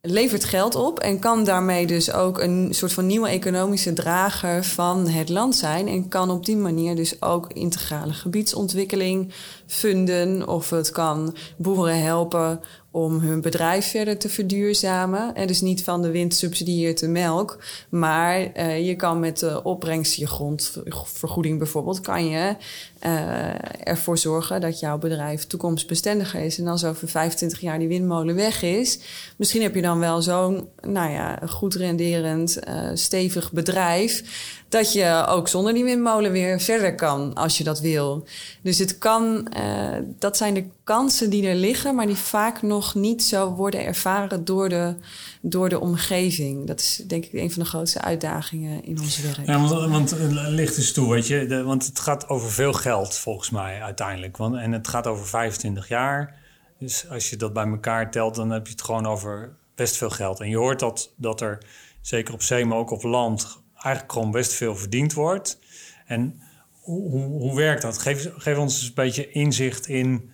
[0.00, 5.08] levert geld op en kan daarmee dus ook een soort van nieuwe economische drager van
[5.08, 5.88] het land zijn.
[5.88, 9.32] En kan op die manier dus ook integrale gebiedsontwikkeling
[9.68, 10.48] funden.
[10.48, 15.34] Of het kan boeren helpen om hun bedrijf verder te verduurzamen.
[15.34, 17.58] En dus niet van de wind subsidieert de melk.
[17.88, 22.00] Maar eh, je kan met de opbrengst je grondvergoeding bijvoorbeeld...
[22.00, 22.56] kan je
[22.98, 26.58] eh, ervoor zorgen dat jouw bedrijf toekomstbestendiger is.
[26.58, 28.98] En als over 25 jaar die windmolen weg is...
[29.36, 34.22] misschien heb je dan wel zo'n nou ja, goed renderend, eh, stevig bedrijf...
[34.68, 38.26] dat je ook zonder die windmolen weer verder kan als je dat wil.
[38.62, 41.94] Dus het kan, eh, dat zijn de kansen die er liggen...
[41.94, 44.94] maar die vaak nog niet zo worden ervaren door de,
[45.40, 46.66] door de omgeving.
[46.66, 49.46] Dat is denk ik een van de grootste uitdagingen in ons werk.
[49.46, 51.62] Ja, want, want licht eens toe, weet je.
[51.64, 54.36] Want het gaat over veel geld, volgens mij, uiteindelijk.
[54.36, 56.36] Want, en het gaat over 25 jaar.
[56.78, 60.10] Dus als je dat bij elkaar telt, dan heb je het gewoon over best veel
[60.10, 60.40] geld.
[60.40, 61.58] En je hoort dat, dat er,
[62.00, 63.60] zeker op zee, maar ook op land...
[63.88, 65.58] eigenlijk gewoon best veel verdiend wordt.
[66.06, 67.98] En hoe, hoe, hoe werkt dat?
[67.98, 70.30] Geef, geef ons eens een beetje inzicht in...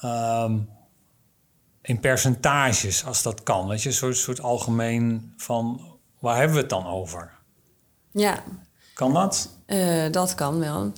[0.00, 0.58] ehm,
[1.82, 3.68] in percentages, als dat kan.
[3.68, 5.80] Weet je, een soort, soort algemeen van...
[6.20, 7.34] waar hebben we het dan over?
[8.10, 8.42] Ja,
[8.96, 9.48] Kan dat?
[9.66, 10.92] Eh, dat kan wel.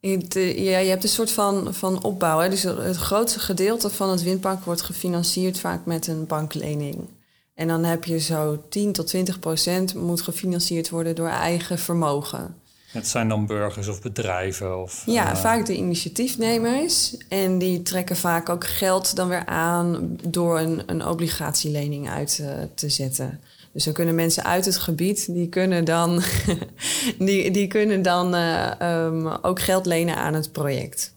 [0.00, 2.38] Het, eh, ja, je hebt een soort van, van opbouw.
[2.38, 2.48] Hè?
[2.48, 7.08] Dus het grootste gedeelte van het windpark wordt gefinancierd vaak met een banklening.
[7.54, 12.60] En dan heb je zo 10 tot 20 procent moet gefinancierd worden door eigen vermogen.
[12.92, 15.02] Het zijn dan burgers of bedrijven of...
[15.06, 17.16] Ja, eh, vaak de initiatiefnemers.
[17.28, 22.48] En die trekken vaak ook geld dan weer aan door een, een obligatielening uit eh,
[22.74, 23.40] te zetten.
[23.72, 26.22] Dus dan kunnen mensen uit het gebied, die kunnen dan,
[27.18, 31.14] die, die kunnen dan eh, ehm, ook geld lenen aan het project.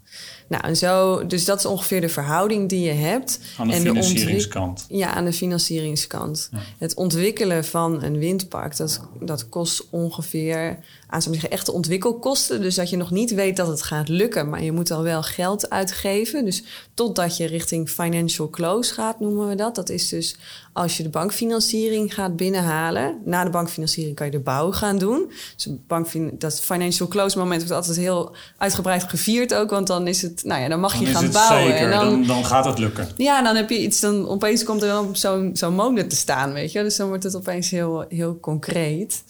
[0.48, 3.40] Nou, en zo, dus dat is ongeveer de verhouding die je hebt.
[3.58, 4.86] aan de en de financieringskant.
[4.90, 6.50] ja, aan de financieringskant.
[6.52, 6.60] Ja.
[6.78, 12.62] Het ontwikkelen van een windpark, dat, dat kost ongeveer, aan zeggen, echte ontwikkelkosten.
[12.62, 15.24] Dus dat je nog niet weet dat het gaat lukken, maar je moet al wel
[15.24, 16.46] geld uitgeven.
[16.46, 16.64] Dus
[16.94, 19.76] totdat je richting financial close gaat, noemen we dat.
[19.76, 20.36] Dat is dus
[20.74, 23.22] als je de bankfinanciering gaat binnenhalen.
[23.26, 25.32] Na de bankfinanciering kan je de bouw gaan doen.
[25.56, 29.70] Dus bankfin- dat financial close moment wordt altijd heel uitgebreid gevierd ook.
[29.70, 31.62] Want dan is het, nou ja, dan mag Dan je gaan bouwen.
[31.72, 33.08] zeker, en dan, dan, dan gaat het lukken.
[33.18, 36.54] ja, dan heb je iets, dan opeens komt er dan zo'n zo'n molen te staan,
[36.54, 36.84] weet je.
[36.84, 39.24] Dus dan wordt het opeens heel, heel concreet.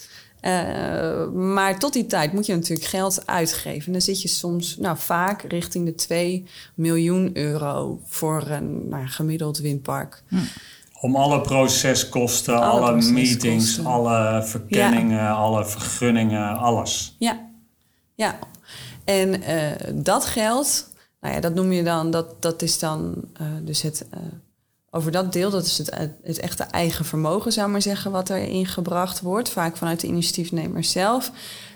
[0.45, 3.85] Eh, maar tot die tijd moet je natuurlijk geld uitgeven.
[3.85, 9.07] En dan zit je soms, nou vaak richting de 2 miljoen euro voor een nou,
[9.07, 10.23] gemiddeld windpark.
[10.99, 13.13] Om alle proceskosten, Alle alle, proceskosten.
[13.13, 17.15] meetings, alle verkenningen, alle vergunningen, alles.
[17.19, 17.49] Ja,
[18.15, 18.39] ja.
[19.03, 23.47] En eh, dat geld, nou ja, dat noem je dan, dat, dat is dan eh,
[23.61, 24.19] dus het, eh,
[24.95, 28.11] over dat deel, dat is het, eh, het echte eigen vermogen, zou ik maar zeggen,
[28.11, 31.31] wat er ingebracht wordt, vaak vanuit de initiatiefnemer zelf.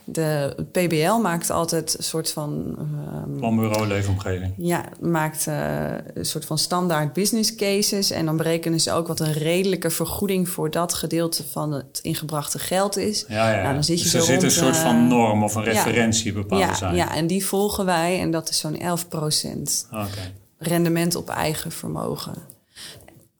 [0.05, 4.53] De PBL maakt altijd een soort van ehm, Planbureau Leefomgeving.
[4.57, 8.11] ja, maakt eh, een soort van standaard business cases.
[8.11, 12.59] En dan berekenen ze ook wat een redelijke vergoeding voor dat gedeelte van het ingebrachte
[12.59, 13.25] geld is.
[13.27, 13.61] Ja, ja.
[13.61, 15.71] Nou, dan zit je dus er zit een soort eh, van norm of een ja.
[15.71, 16.95] referentie bepaald Ja, zijn.
[16.95, 20.07] ja, en die volgen wij en dat is zo'n 11 Oké.
[20.57, 22.33] rendement op eigen vermogen.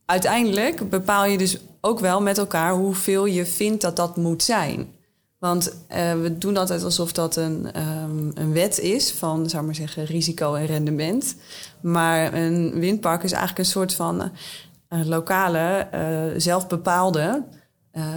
[0.10, 4.93] Uiteindelijk bepaal je dus ook wel met elkaar hoeveel je vindt dat dat moet zijn.
[5.38, 9.76] Want eh, we doen altijd alsof dat een, ehm, een wet is van, zou maar
[9.76, 11.36] zeggen, risico en rendement.
[11.82, 14.32] Maar een windpark is eigenlijk een soort van
[14.88, 17.43] eh, lokale, eh, zelfbepaalde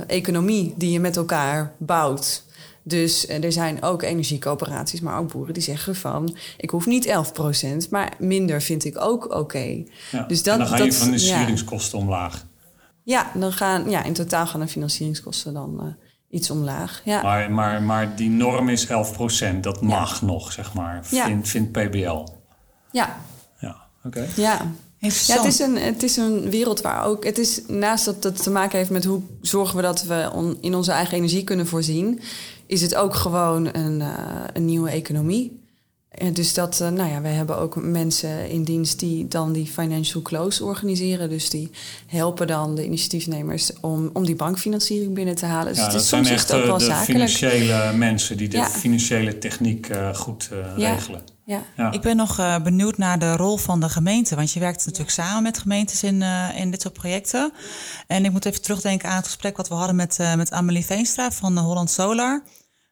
[0.07, 2.45] economie die je met elkaar bouwt.
[2.85, 6.37] Dus eh, er zijn ook energiecoöperaties, maar ook boeren die zeggen van...
[6.57, 7.07] ik hoef niet
[7.87, 9.83] 11% maar minder vind ik ook oké.
[10.13, 10.23] Ja.
[10.23, 12.47] Dus dat- en dan gaan dat- je financieringskosten omlaag.
[13.05, 15.87] Ja, dan gaan, ja, in totaal gaan de financieringskosten dan eh,
[16.39, 17.03] iets omlaag.
[17.05, 17.23] Ja.
[17.23, 19.61] Maar, maar, maar die norm is 11%.
[19.61, 21.05] Dat mag nog, zeg maar.
[21.11, 21.25] Ja.
[21.27, 22.27] Vindt vindt PBL.
[22.93, 23.17] ja,
[23.59, 24.27] Ja, oké.
[24.37, 24.71] ja.
[24.99, 27.25] Het is, een, het is een wereld waar ook...
[27.25, 30.59] Het is naast dat het te maken heeft met hoe zorgen we dat we on-
[30.61, 32.21] in onze eigen energie kunnen voorzien...
[32.67, 34.09] is het ook gewoon een, eh,
[34.53, 35.61] een nieuwe economie.
[36.09, 39.67] En dus dat, uh, nou ja, we hebben ook mensen in dienst die dan die
[39.67, 41.29] financial close organiseren.
[41.29, 41.71] Dus die
[42.07, 45.69] helpen dan de initiatiefnemers om, om die bankfinanciering binnen te halen.
[45.69, 47.11] Dus ja, het dat is, zijn soms echt ook eh, wel de zakelijk.
[47.31, 48.67] financiële mensen die de Ja.
[48.69, 51.21] financiële techniek eh, goed eh, regelen.
[51.45, 51.63] Ja.
[51.77, 51.91] Ja.
[51.93, 54.35] Ik ben nog eh, benieuwd naar de rol van de gemeente.
[54.37, 57.53] Want je werkt natuurlijk samen met gemeentes in, eh, in dit soort projecten.
[58.07, 60.85] En ik moet even terugdenken aan het gesprek wat we hadden met, eh, met Amelie
[60.85, 62.43] Veenstra van Holland Solar.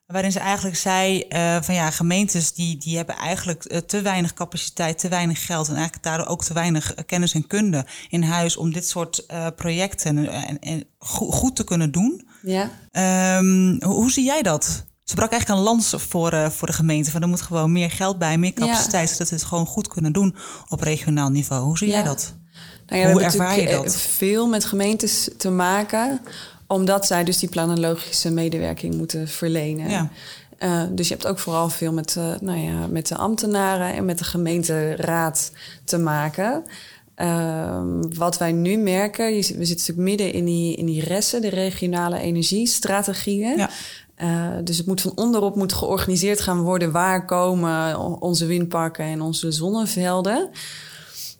[0.07, 4.99] Waarin ze eigenlijk zei eh, van ja, gemeentes die, die hebben eigenlijk te weinig capaciteit,
[4.99, 8.73] te weinig geld en eigenlijk daardoor ook te weinig kennis en kunde in huis om
[8.73, 12.29] dit soort eh, projecten en, en go- goed te kunnen doen.
[12.43, 12.71] Ja.
[12.91, 14.85] Ehm, hoe, hoe zie jij dat?
[15.11, 17.11] Ze brak eigenlijk een lans voor, eh, voor de gemeente.
[17.11, 20.13] Van er moet gewoon meer geld bij, meer capaciteit, zodat we het gewoon goed kunnen
[20.13, 20.35] doen
[20.69, 21.65] op regionaal niveau.
[21.65, 22.35] Hoe zie jij dat?
[22.87, 23.85] Nou ja, Hoe ervaar je dat?
[23.85, 26.21] eh, veel met gemeentes te maken,
[26.67, 29.91] omdat zij dus die planologische medewerking moeten verlenen.
[29.91, 30.11] Ja.
[30.59, 34.19] Eh, dus je hebt ook vooral veel met, nou ja, met de ambtenaren en met
[34.19, 35.53] de gemeenteraad
[35.85, 36.65] te maken.
[37.21, 41.41] Ehm, wat wij nu merken, je we zitten natuurlijk midden in die, in die ressen,
[41.41, 43.57] de regionale energiestrategieën.
[43.57, 43.71] Ja.
[44.21, 46.93] Eh, dus het moet van onderop moet georganiseerd gaan worden.
[46.93, 50.51] Waar komen onze windparken en onze zonnevelden?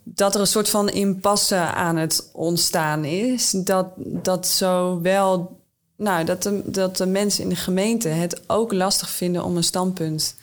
[0.05, 3.51] Dat er een soort van impasse aan het ontstaan is.
[3.51, 5.59] Dat, dat zowel
[5.97, 9.65] nou, dat, de, dat de mensen in de gemeente het ook lastig vinden om een
[9.65, 10.37] standpunt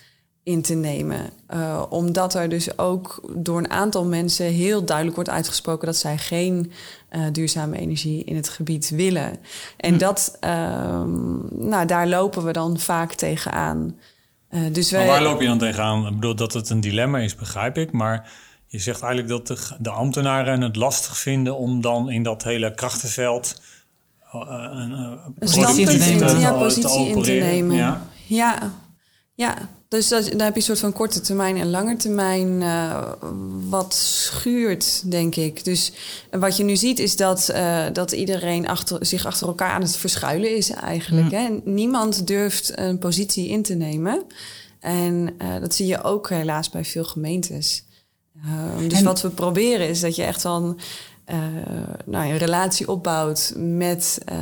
[0.43, 1.30] in te nemen.
[1.47, 6.17] Eh, omdat er dus ook door een aantal mensen heel duidelijk wordt uitgesproken dat zij
[6.17, 6.71] geen
[7.10, 9.38] eh, duurzame energie in het gebied willen.
[9.78, 13.96] En dat, ehm, nou, daar lopen we dan vaak tegenaan.
[14.50, 16.08] Eh dus Maar wij, waar loop je dan tegenaan?
[16.08, 17.91] Ik bedoel dat het een dilemma is, begrijp ik.
[17.91, 18.32] Maar
[18.67, 22.74] je zegt eigenlijk dat de, de ambtenaren het lastig vinden om dan in dat hele
[22.74, 23.62] krachtenveld
[24.32, 24.39] eh,
[24.72, 26.28] een, een nemen.
[26.28, 27.76] te- te- ja, te positie in te nemen.
[27.76, 28.02] Ja.
[28.28, 28.72] Ja,
[29.34, 29.56] ja.
[29.88, 33.12] Dus dat, daar heb je een soort van korte termijn en lange termijn eh,
[33.69, 35.63] wat schuurt, denk ik.
[35.63, 35.91] Dus
[36.32, 39.97] wat je nu ziet is dat, eh, dat iedereen achter, zich achter elkaar aan het
[39.97, 41.32] verschuilen is eigenlijk.
[41.32, 41.47] Hè?
[41.63, 44.23] Niemand durft een positie in te nemen.
[44.80, 47.84] En eh, dat zie je ook helaas bij veel gemeentes.
[48.45, 50.76] Ehm, dus En- wat we proberen is dat je echt wel
[51.27, 51.37] eh,
[52.05, 54.37] nou, een relatie opbouwt met, eh,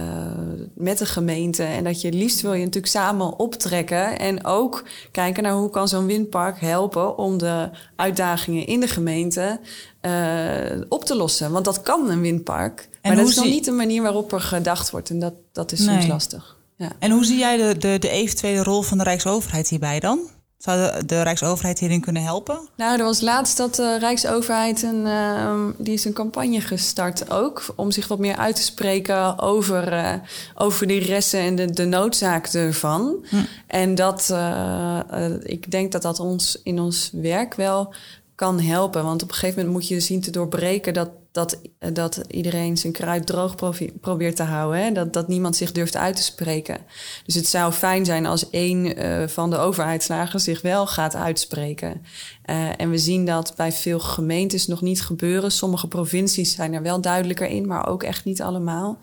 [0.75, 1.63] met de gemeente.
[1.63, 4.19] En dat je liefst wil je natuurlijk samen optrekken.
[4.19, 9.59] En ook kijken naar hoe kan zo'n windpark helpen om de uitdagingen in de gemeente
[10.01, 11.51] eh, op te lossen.
[11.51, 12.89] Want dat kan een windpark.
[13.01, 15.09] maar dat is nog zie- niet de manier waarop er gedacht wordt.
[15.09, 16.07] En dat, dat is soms Nee.
[16.07, 16.57] lastig.
[16.77, 16.91] Ja.
[16.99, 20.19] En hoe zie jij de, de, de eventuele rol van de Rijksoverheid hierbij dan?
[20.57, 22.69] Zou de, de Rijksoverheid hierin kunnen helpen?
[22.77, 27.65] Nou, er was laatst dat de Rijksoverheid een, ehm, die is een campagne gestart ook
[27.75, 30.13] om zich wat meer uit te spreken over, eh,
[30.55, 33.25] over die resten en de, de noodzaak ervan.
[33.67, 37.93] En dat eh, eh, ik denk dat dat ons in ons werk wel
[38.35, 39.03] kan helpen.
[39.03, 42.77] Want op een gegeven moment moet je zien te doorbreken dat, dat, eh, dat iedereen
[42.77, 43.55] zijn kruid droog
[44.01, 44.83] probeert te houden.
[44.83, 44.91] Hè?
[44.91, 46.77] Dat, dat niemand zich durft uit te spreken.
[47.25, 52.05] Dus het zou fijn zijn als één eh, van de overheidslagen zich wel gaat uitspreken.
[52.45, 55.51] Eh, en we zien dat bij veel gemeentes nog niet gebeuren.
[55.51, 58.99] Sommige provincies zijn er wel duidelijker in, maar ook echt niet allemaal.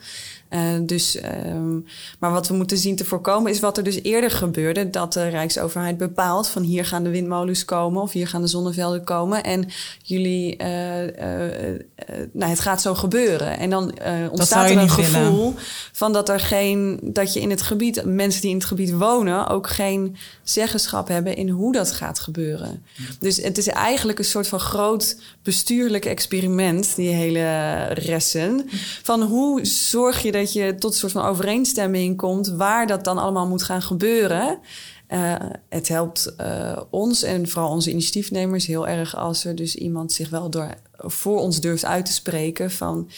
[0.52, 1.78] Eh, dus, ehm,
[2.18, 5.28] maar wat we moeten zien te voorkomen is wat er dus eerder gebeurde: dat de
[5.28, 9.44] Rijksoverheid bepaalt van hier gaan de windmolens komen of hier gaan de zonnevelden komen.
[9.44, 9.68] En
[10.02, 13.58] jullie, eh, nou, het gaat zo gebeuren.
[13.58, 15.04] En dan eh, ontstaat er een willen.
[15.04, 15.54] gevoel
[15.92, 19.48] van dat er geen, dat je in het gebied, mensen die in het gebied wonen,
[19.48, 22.84] ook geen zeggenschap hebben in hoe dat gaat gebeuren.
[23.18, 28.68] Dus het is eigenlijk een soort van groot bestuurlijk experiment, die hele ressen.
[29.02, 33.18] Van hoe zorg je dat je tot een soort van overeenstemming komt waar dat dan
[33.18, 34.58] allemaal moet gaan gebeuren.
[35.06, 35.34] Eh,
[35.68, 40.30] het helpt eh, ons en vooral onze initiatiefnemers heel erg als er dus iemand zich
[40.30, 43.10] wel door, voor ons durft uit te spreken van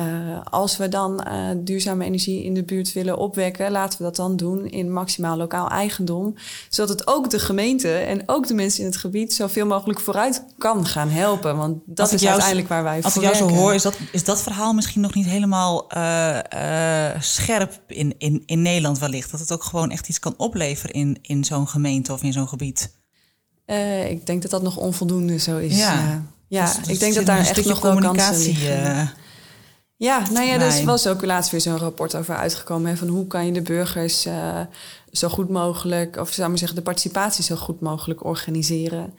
[0.00, 4.16] eh, als we dan eh, duurzame energie in de buurt willen opwekken, laten we dat
[4.16, 6.34] dan doen in maximaal lokaal eigendom.
[6.68, 10.44] Zodat het ook de gemeente en ook de mensen in het gebied zoveel mogelijk vooruit
[10.58, 11.56] kan gaan helpen.
[11.56, 13.82] Want dat Als is jou- uiteindelijk waar wij Als voor ik jou zo hoor, is
[13.82, 16.38] dat, is dat verhaal misschien nog niet helemaal eh,
[17.20, 19.30] scherp in, in, in Nederland wellicht.
[19.30, 22.48] Dat het ook gewoon echt iets kan opleveren in, in zo'n gemeente of in zo'n
[22.48, 22.98] gebied.
[24.08, 25.76] Ik denk dat dat nog onvoldoende zo is.
[25.78, 25.92] Ja.
[25.94, 28.84] Ja, ja Dus- dus ik denk er dat daar echt nog wel kansen liggen.
[28.84, 29.08] eh,
[30.00, 30.84] Ja, nou ja, er Nee.
[30.84, 32.90] was ook laatst weer zo'n rapport over uitgekomen.
[32.90, 34.60] Hè, van hoe kan je de burgers eh,
[35.12, 39.14] zo goed mogelijk, of zou ik maar zeggen, de participatie zo goed mogelijk organiseren.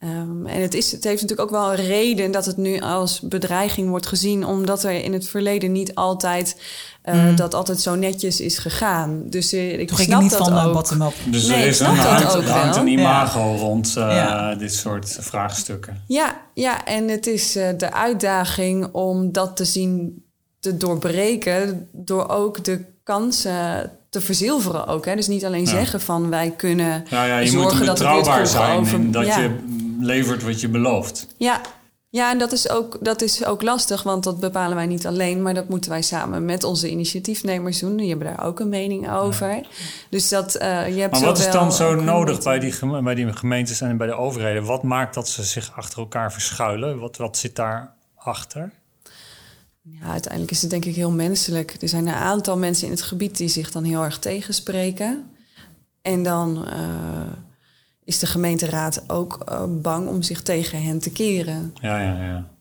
[0.00, 3.20] Um, en het, is, het heeft natuurlijk ook wel een reden dat het nu als
[3.20, 6.60] bedreiging wordt gezien, omdat er in het verleden niet altijd
[7.04, 7.36] uh, mm.
[7.36, 9.22] dat altijd zo netjes is gegaan.
[9.26, 10.72] Dus uh, ik Toch snap niet dat van ook.
[10.72, 11.12] bottom-up.
[11.26, 12.84] Dus Nee, er is een, hangt, ook hangt wel.
[12.84, 13.56] een imago Ja.
[13.58, 14.54] rond eh, Ja.
[14.54, 16.02] dit soort vraagstukken.
[16.06, 20.23] Ja, ja, en het is eh, de uitdaging om dat te zien
[20.64, 25.04] te doorbreken door ook de kansen te verzilveren ook.
[25.04, 25.16] Hè?
[25.16, 25.70] Dus niet alleen Ja.
[25.70, 29.26] zeggen van wij kunnen Nou ja, je zorgen moet dat betrouwbaar zijn over- en dat
[29.26, 29.38] ja.
[29.38, 29.58] je
[30.00, 31.26] levert wat je belooft.
[31.36, 31.60] Ja,
[32.08, 35.42] ja en dat is, ook, dat is ook lastig, want dat bepalen wij niet alleen,
[35.42, 37.96] maar dat moeten wij samen met onze initiatiefnemers doen.
[37.96, 39.66] Die hebben daar ook een mening over.
[40.10, 43.32] Dus dat eh, je hebt Maar wat is dan zo nodig bij die, bij die
[43.32, 44.64] gemeentes en bij de overheden?
[44.64, 46.98] Wat maakt dat ze zich achter elkaar verschuilen?
[46.98, 48.72] Wat, wat zit daar achter?
[49.86, 51.76] Ja, uiteindelijk is het denk ik heel menselijk.
[51.80, 55.30] Er zijn een aantal mensen in het gebied die zich dan heel erg tegenspreken.
[56.02, 57.32] En dan eh,
[58.04, 61.74] is de gemeenteraad ook eh, bang om zich tegen hen te keren.
[61.80, 62.52] Ja, ja, ja.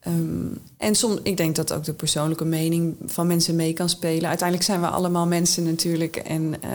[0.00, 4.28] Ehm, en soms, ik denk dat ook de persoonlijke mening van mensen mee kan spelen.
[4.28, 6.16] Uiteindelijk zijn we allemaal mensen natuurlijk.
[6.16, 6.70] En eh,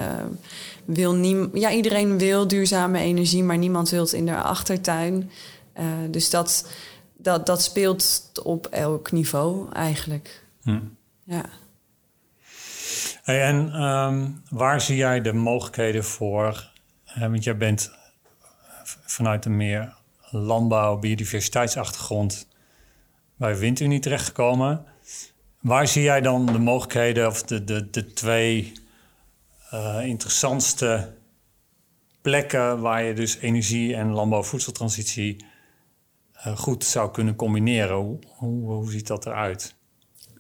[0.86, 5.30] wil niem ja, iedereen wil duurzame energie, maar niemand wil het in de achtertuin.
[5.74, 6.68] Eh, dus dat,
[7.18, 10.44] dat, dat speelt op elk niveau eigenlijk.
[10.62, 10.80] Hm.
[11.24, 11.46] Ja.
[13.24, 16.74] Hey, en ehm, waar zie jij de mogelijkheden voor?
[17.20, 17.92] want jij bent
[18.84, 19.94] vanuit een meer
[20.30, 22.48] landbouw, biodiversiteitsachtergrond
[23.36, 24.86] bij Windunie terechtgekomen.
[25.62, 28.74] Waar zie jij dan de mogelijkheden of de, de, de twee
[29.70, 31.14] eh, interessantste
[32.22, 35.46] plekken waar je dus energie en landbouw-voedseltransitie
[36.56, 37.96] goed zou kunnen combineren?
[37.96, 39.76] Hoe, hoe, hoe ziet dat eruit?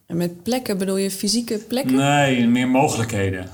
[0.05, 1.95] En met plekken bedoel je fysieke plekken?
[1.95, 3.49] Nee, meer mogelijkheden.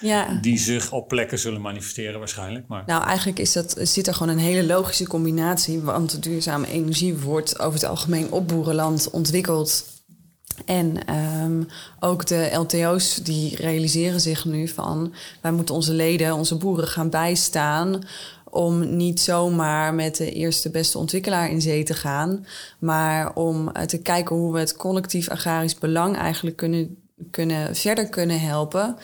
[0.00, 0.38] Ja.
[0.40, 2.68] Die zich op plekken zullen manifesteren waarschijnlijk.
[2.68, 5.80] Maar Nou, eigenlijk is dat, zit er gewoon een hele logische combinatie.
[5.80, 9.84] Want duurzame energie wordt over het algemeen op boerenland ontwikkeld.
[10.64, 11.62] En ehm,
[12.00, 15.12] ook de LTO's die realiseren zich nu van...
[15.40, 18.04] wij moeten onze leden, onze boeren gaan bijstaan...
[18.50, 22.46] om niet zomaar met de eerste beste ontwikkelaar in zee te gaan...
[22.78, 26.96] maar om eh, te kijken hoe we het collectief agrarisch belang eigenlijk kunnen,
[27.30, 28.96] kunnen, verder kunnen helpen...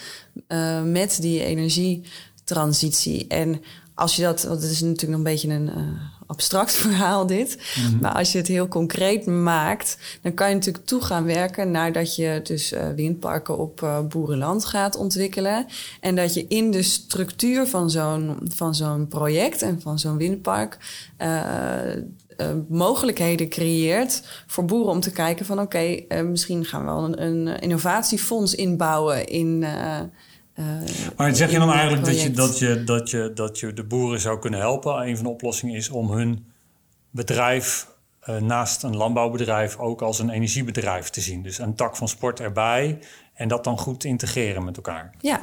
[0.47, 3.27] eh, met die energietransitie.
[3.27, 3.63] En
[3.95, 7.59] als je dat, het is natuurlijk nog een beetje een eh, abstract verhaal dit,
[8.01, 11.93] maar als je het heel concreet maakt, dan kan je natuurlijk toe gaan werken naar
[11.93, 15.66] dat je dus eh, windparken op eh, boerenland gaat ontwikkelen
[16.01, 20.79] en dat je in de structuur van zo'n van zo'n project en van zo'n windpark
[21.16, 21.81] eh,
[22.68, 27.61] mogelijkheden creëert voor boeren om te kijken van oké, misschien gaan we wel een, een
[27.61, 29.64] innovatiefonds inbouwen in.
[30.57, 30.65] Eh,
[31.17, 34.21] Maar zeg je dan eigenlijk dat je, dat, je, dat, je, dat je de boeren
[34.21, 35.07] zou kunnen helpen?
[35.07, 36.47] Een van de oplossingen is om hun
[37.11, 37.89] bedrijf
[38.21, 41.43] eh, naast een landbouwbedrijf ook als een energiebedrijf te zien.
[41.43, 42.99] Dus een tak van sport erbij
[43.35, 45.15] en dat dan goed integreren met elkaar.
[45.21, 45.41] Ja.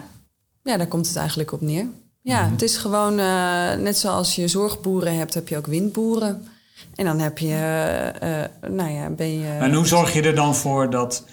[0.64, 1.86] ja, daar komt het eigenlijk op neer.
[2.22, 6.48] Ja, het is gewoon eh, net zoals je zorgboeren hebt, heb je ook windboeren.
[6.96, 7.56] En dan heb je,
[8.70, 9.48] nou ja, ben je.
[9.48, 11.26] En hoe zorg je er dan voor dat,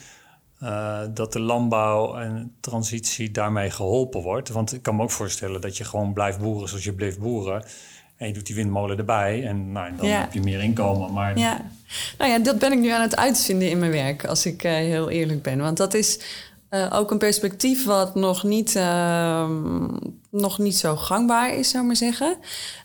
[0.61, 4.48] eh, dat de landbouw en transitie daarmee geholpen wordt?
[4.48, 7.64] Want ik kan me ook voorstellen dat je gewoon blijft boeren zoals je bleef boeren.
[8.16, 10.20] En je doet die windmolen erbij en nou, dan Ja.
[10.20, 11.12] heb je meer inkomen.
[11.12, 11.61] Maar Ja,
[12.18, 14.72] nou ja, dat ben ik nu aan het uitvinden in mijn werk, als ik eh,
[14.72, 15.58] heel eerlijk ben.
[15.58, 16.20] Want dat is
[16.68, 19.88] eh, ook een perspectief wat nog niet, ehm,
[20.30, 22.36] nog niet zo gangbaar is, zou ik maar zeggen.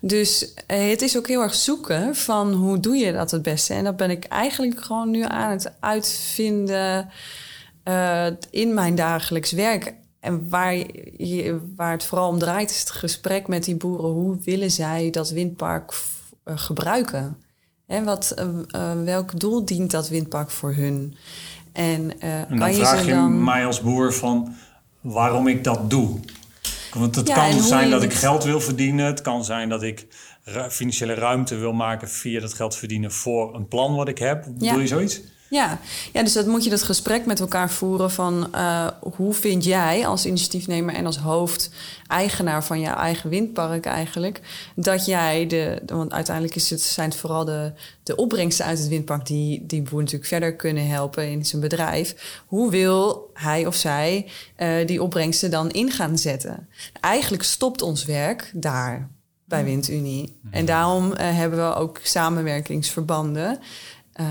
[0.02, 3.74] Dus het is ook heel erg zoeken van hoe doe je dat het beste.
[3.74, 7.10] En dat ben ik eigenlijk gewoon nu aan het uitvinden
[7.86, 9.94] eh, in mijn dagelijks werk.
[10.20, 10.76] En waar,
[11.18, 14.10] je, waar het vooral om draait, is het gesprek met die boeren.
[14.10, 15.94] Hoe willen zij dat windpark
[16.44, 17.38] eh, gebruiken?
[17.88, 18.32] Hè, wat,
[18.68, 21.16] eh, welk doel dient dat windpark voor hun?
[21.74, 23.44] En, En kan dan je vraag je dan...
[23.44, 24.56] mij als boer van
[25.02, 26.20] waarom ik dat doe.
[26.94, 29.06] Want het Ja, en kan zijn dat ik het- geld wil verdienen.
[29.06, 30.08] Het kan zijn dat ik
[30.44, 34.46] ru- financiële ruimte wil maken via dat geld verdienen voor een plan wat ik heb.
[34.60, 34.72] Ja.
[34.72, 35.22] Doe je zoiets?
[35.50, 35.80] Ja.
[36.14, 40.08] ja, dus dat moet je dat gesprek met elkaar voeren van eh, hoe vind jij
[40.08, 44.42] als initiatiefnemer en als hoofdeigenaar van je eigen windpark eigenlijk,
[44.76, 47.72] dat jij de, want uiteindelijk is het, zijn het vooral de,
[48.04, 52.42] de opbrengsten uit het windpark die die boer natuurlijk verder kunnen helpen in zijn bedrijf.
[52.46, 56.68] Hoe wil hij of zij eh, die opbrengsten dan in gaan zetten?
[57.00, 59.10] Eigenlijk stopt ons werk daar
[59.46, 60.40] bij WindUnie.
[60.52, 63.60] En daarom eh, hebben we ook samenwerkingsverbanden.
[64.16, 64.26] Eh,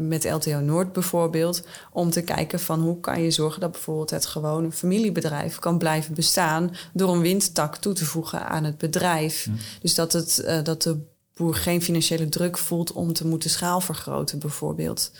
[0.00, 1.62] met LTO Noord bijvoorbeeld,
[1.92, 6.14] om te kijken van hoe kan je zorgen dat bijvoorbeeld het gewone familiebedrijf kan blijven
[6.14, 9.48] bestaan door een windtak toe te voegen aan het bedrijf.
[9.80, 11.00] Dus dat, het, eh, dat de
[11.34, 15.10] boer geen financiële druk voelt om te moeten schaalvergroten, bijvoorbeeld.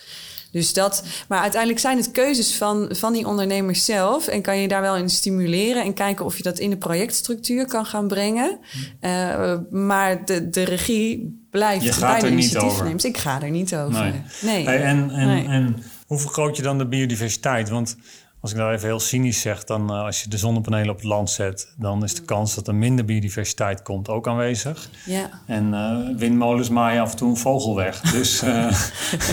[0.51, 4.27] Dus dat, maar uiteindelijk zijn het keuzes van, van die ondernemers zelf.
[4.27, 7.67] En kan je daar wel in stimuleren en kijken of je dat in de projectstructuur
[7.67, 8.59] kan gaan brengen.
[9.01, 13.05] Uh, maar de, de regie blijft je gaat er niet over.
[13.05, 14.03] Ik ga er niet over.
[14.03, 14.23] Nee.
[14.43, 14.65] nee.
[14.65, 15.47] Hey, en, en, Nee.
[15.47, 15.77] en
[16.07, 17.69] hoe vergroot je dan de biodiversiteit?
[17.69, 17.97] Want
[18.41, 21.05] als ik nou even heel cynisch zeg, dan uh, als je de zonnepanelen op het
[21.05, 24.89] land zet, dan is de kans dat er minder biodiversiteit komt ook aanwezig.
[25.05, 28.01] Ja, En uh, windmolens maaien af en toe een vogel weg.
[28.01, 28.83] Dus uh,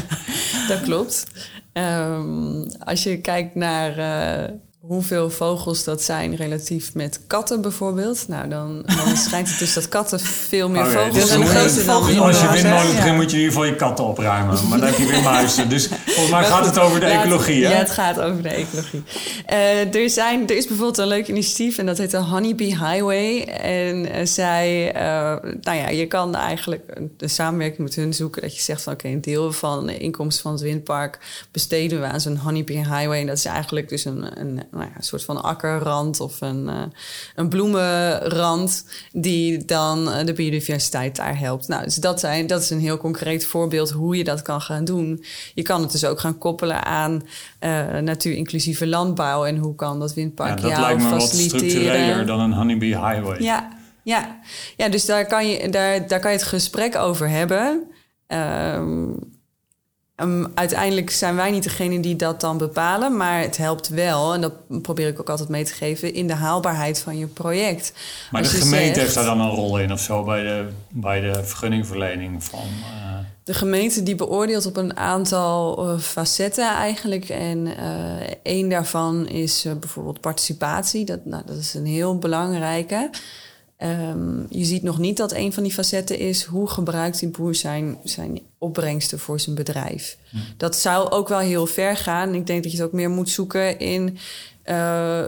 [0.69, 1.25] dat klopt.
[1.73, 3.91] Um, als je kijkt naar
[4.87, 8.27] hoeveel vogels dat zijn relatief met katten bijvoorbeeld.
[8.27, 11.39] Nou, dan, dan schijnt het dus dat katten veel meer Oh, ja, vogels dus zijn.
[11.39, 11.47] dan
[12.25, 13.13] als je windmolen begint, Ja.
[13.13, 14.67] moet je in ieder geval je katten opruimen.
[14.69, 15.69] Maar dan heb je weer muizen.
[15.69, 17.75] Dus volgens mij Maar gaat goed, het over de laat- ecologie, Ja, hè?
[17.75, 19.03] het gaat over de ecologie.
[19.45, 23.41] Eh, er, zijn, er is bijvoorbeeld een leuk initiatief en dat heet de Honeybee Highway.
[23.43, 25.01] En eh, zij, eh,
[25.61, 28.41] nou ja, je kan eigenlijk de samenwerking met hun zoeken.
[28.41, 31.19] Dat je zegt van oké, een deel van de inkomsten van het windpark
[31.51, 33.19] besteden we aan zo'n Honeybee Highway.
[33.19, 36.69] En dat is eigenlijk dus een, een, nou ja, een soort van akkerrand of een,
[36.69, 36.81] eh,
[37.35, 41.67] een bloemenrand die dan eh, de biodiversiteit daar helpt.
[41.67, 44.85] Nou, dus dat, zijn, dat is een heel concreet voorbeeld hoe je dat kan gaan
[44.85, 45.23] doen.
[45.53, 47.23] Je kan het dus ook gaan koppelen aan
[47.59, 52.25] uh, natuur-inclusieve landbouw en hoe kan dat Ja, windpark dat jou lijkt me wat structureler
[52.25, 53.41] dan een honeybee highway.
[53.41, 53.69] Ja,
[54.03, 54.39] ja.
[54.77, 57.83] ja dus daar kan, je, daar, daar kan je het gesprek over hebben.
[58.27, 59.34] Um,
[60.21, 64.41] um, uiteindelijk zijn wij niet degene die dat dan bepalen, maar het helpt wel, en
[64.41, 67.93] dat probeer ik ook altijd mee te geven, in de haalbaarheid van je project.
[68.31, 70.67] Maar Als de gemeente zegt- heeft daar dan een rol in of zo bij de,
[70.89, 72.59] bij de vergunningverlening van.
[72.59, 77.29] eh, De gemeente die beoordeelt op een aantal uh, facetten eigenlijk.
[77.29, 77.73] En uh,
[78.43, 81.05] één daarvan is bijvoorbeeld participatie.
[81.05, 83.09] Dat, nou, dat is een heel belangrijke.
[83.83, 87.55] Um, je ziet nog niet dat een van die facetten is hoe gebruikt die boer
[87.55, 90.17] zijn, zijn opbrengsten voor zijn bedrijf.
[90.29, 90.37] Hm.
[90.57, 92.33] Dat zou ook wel heel ver gaan.
[92.33, 94.17] Ik denk dat je het ook meer moet zoeken in
[94.65, 95.25] uh,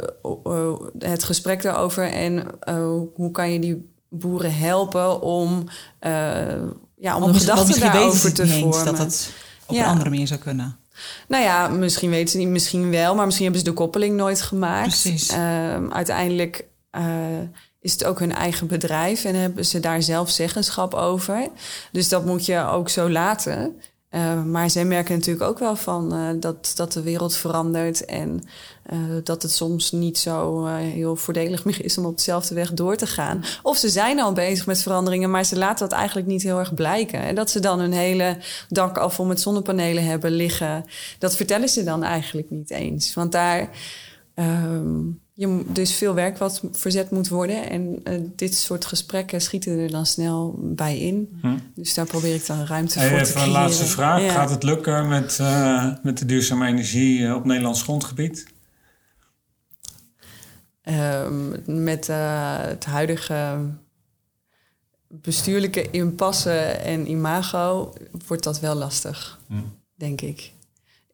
[0.99, 2.33] het gesprek daarover en
[2.69, 5.63] uh, hoe kan je die boeren helpen om,
[6.01, 6.11] uh,
[6.97, 8.85] ja, om, de want gedachten daarover te vormen.
[8.85, 9.31] dat het
[9.65, 9.83] op Ja.
[9.83, 10.77] een andere manier zou kunnen.
[11.27, 14.41] Nou ja, misschien weten ze niet, misschien wel, maar misschien hebben ze de koppeling nooit
[14.41, 15.01] gemaakt.
[15.01, 15.31] Precies.
[15.31, 16.65] Um, uiteindelijk
[17.87, 21.47] is het ook hun eigen bedrijf en hebben ze daar zelf zeggenschap over.
[21.91, 23.75] Dus dat moet je ook zo laten.
[24.11, 28.43] Uh, maar zij merken natuurlijk ook wel van uh, dat, dat de wereld verandert en
[28.93, 32.95] uh, dat het soms niet zo heel voordelig meer is om op dezelfde weg door
[32.95, 33.43] te gaan.
[33.63, 36.73] Of ze zijn al bezig met veranderingen, maar ze laten dat eigenlijk niet heel erg
[36.73, 37.21] blijken.
[37.21, 38.37] En dat ze dan hun hele
[38.69, 40.85] dak al vol met zonnepanelen hebben liggen,
[41.19, 43.13] dat vertellen ze dan eigenlijk niet eens.
[43.13, 43.69] Want daar.
[44.39, 47.69] Um, je, mo- dus veel werk wat verzet moet worden.
[47.69, 51.37] En uh, dit soort gesprekken schieten er dan snel bij in.
[51.41, 51.57] Hm.
[51.75, 53.55] Dus daar probeer ik dan ruimte Hey, voor te even creëren.
[53.55, 54.21] een laatste vraag.
[54.21, 54.31] Ja.
[54.31, 58.45] Gaat het lukken met, uh, met de duurzame energie uh, op Nederlands grondgebied?
[60.83, 63.57] Um, met uh, het huidige
[65.07, 67.93] bestuurlijke impasse en imago
[68.27, 69.53] wordt dat wel lastig, Hm.
[69.95, 70.51] denk ik.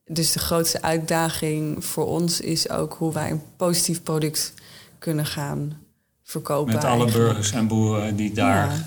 [0.06, 4.54] Dus de grootste uitdaging voor ons is ook hoe wij een positief product
[5.00, 5.78] kunnen gaan
[6.24, 6.74] verkopen.
[6.74, 8.66] Met alle burgers en boeren die daar.
[8.72, 8.86] Ja.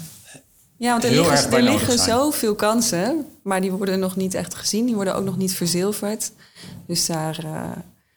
[0.79, 4.55] Ja, want er heel liggen, er liggen zoveel kansen, maar die worden nog niet echt
[4.55, 4.87] gezien.
[4.87, 6.33] Die worden ook nog niet verzilverd.
[6.87, 7.53] Dus daar, uh,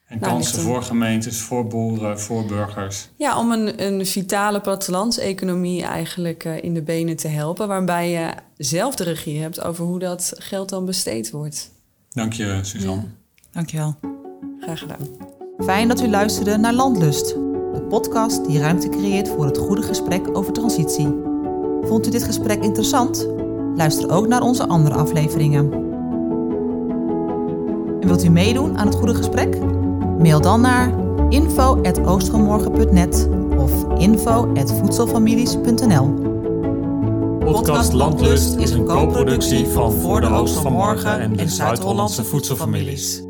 [0.06, 3.08] En Nou, kansen een- voor gemeentes, voor boeren, voor burgers.
[3.16, 8.30] ja, om een, een vitale plattelandseconomie eigenlijk uh, in de benen te helpen, waarbij je
[8.56, 11.70] zelf de regie hebt over hoe dat geld dan besteed wordt.
[12.14, 13.02] Dank je, Suzanne.
[13.52, 13.94] Dankjewel.
[14.60, 14.98] Graag gedaan.
[15.58, 20.36] Fijn dat u luisterde naar Landlust, de podcast die ruimte creëert voor het goede gesprek
[20.36, 21.14] over transitie.
[21.82, 23.28] Vond u dit gesprek interessant?
[23.74, 25.72] Luister ook naar onze andere afleveringen.
[28.00, 29.58] En wilt u meedoen aan het goede gesprek?
[30.18, 30.94] Mail dan naar
[31.28, 36.29] info.oostvanmorgen.net of info.voedselfamilies.nl
[37.40, 43.29] Podcast Landlust is een co-productie van Voor de Oost van Morgen en de Zuid-Hollandse Voedselfamilies.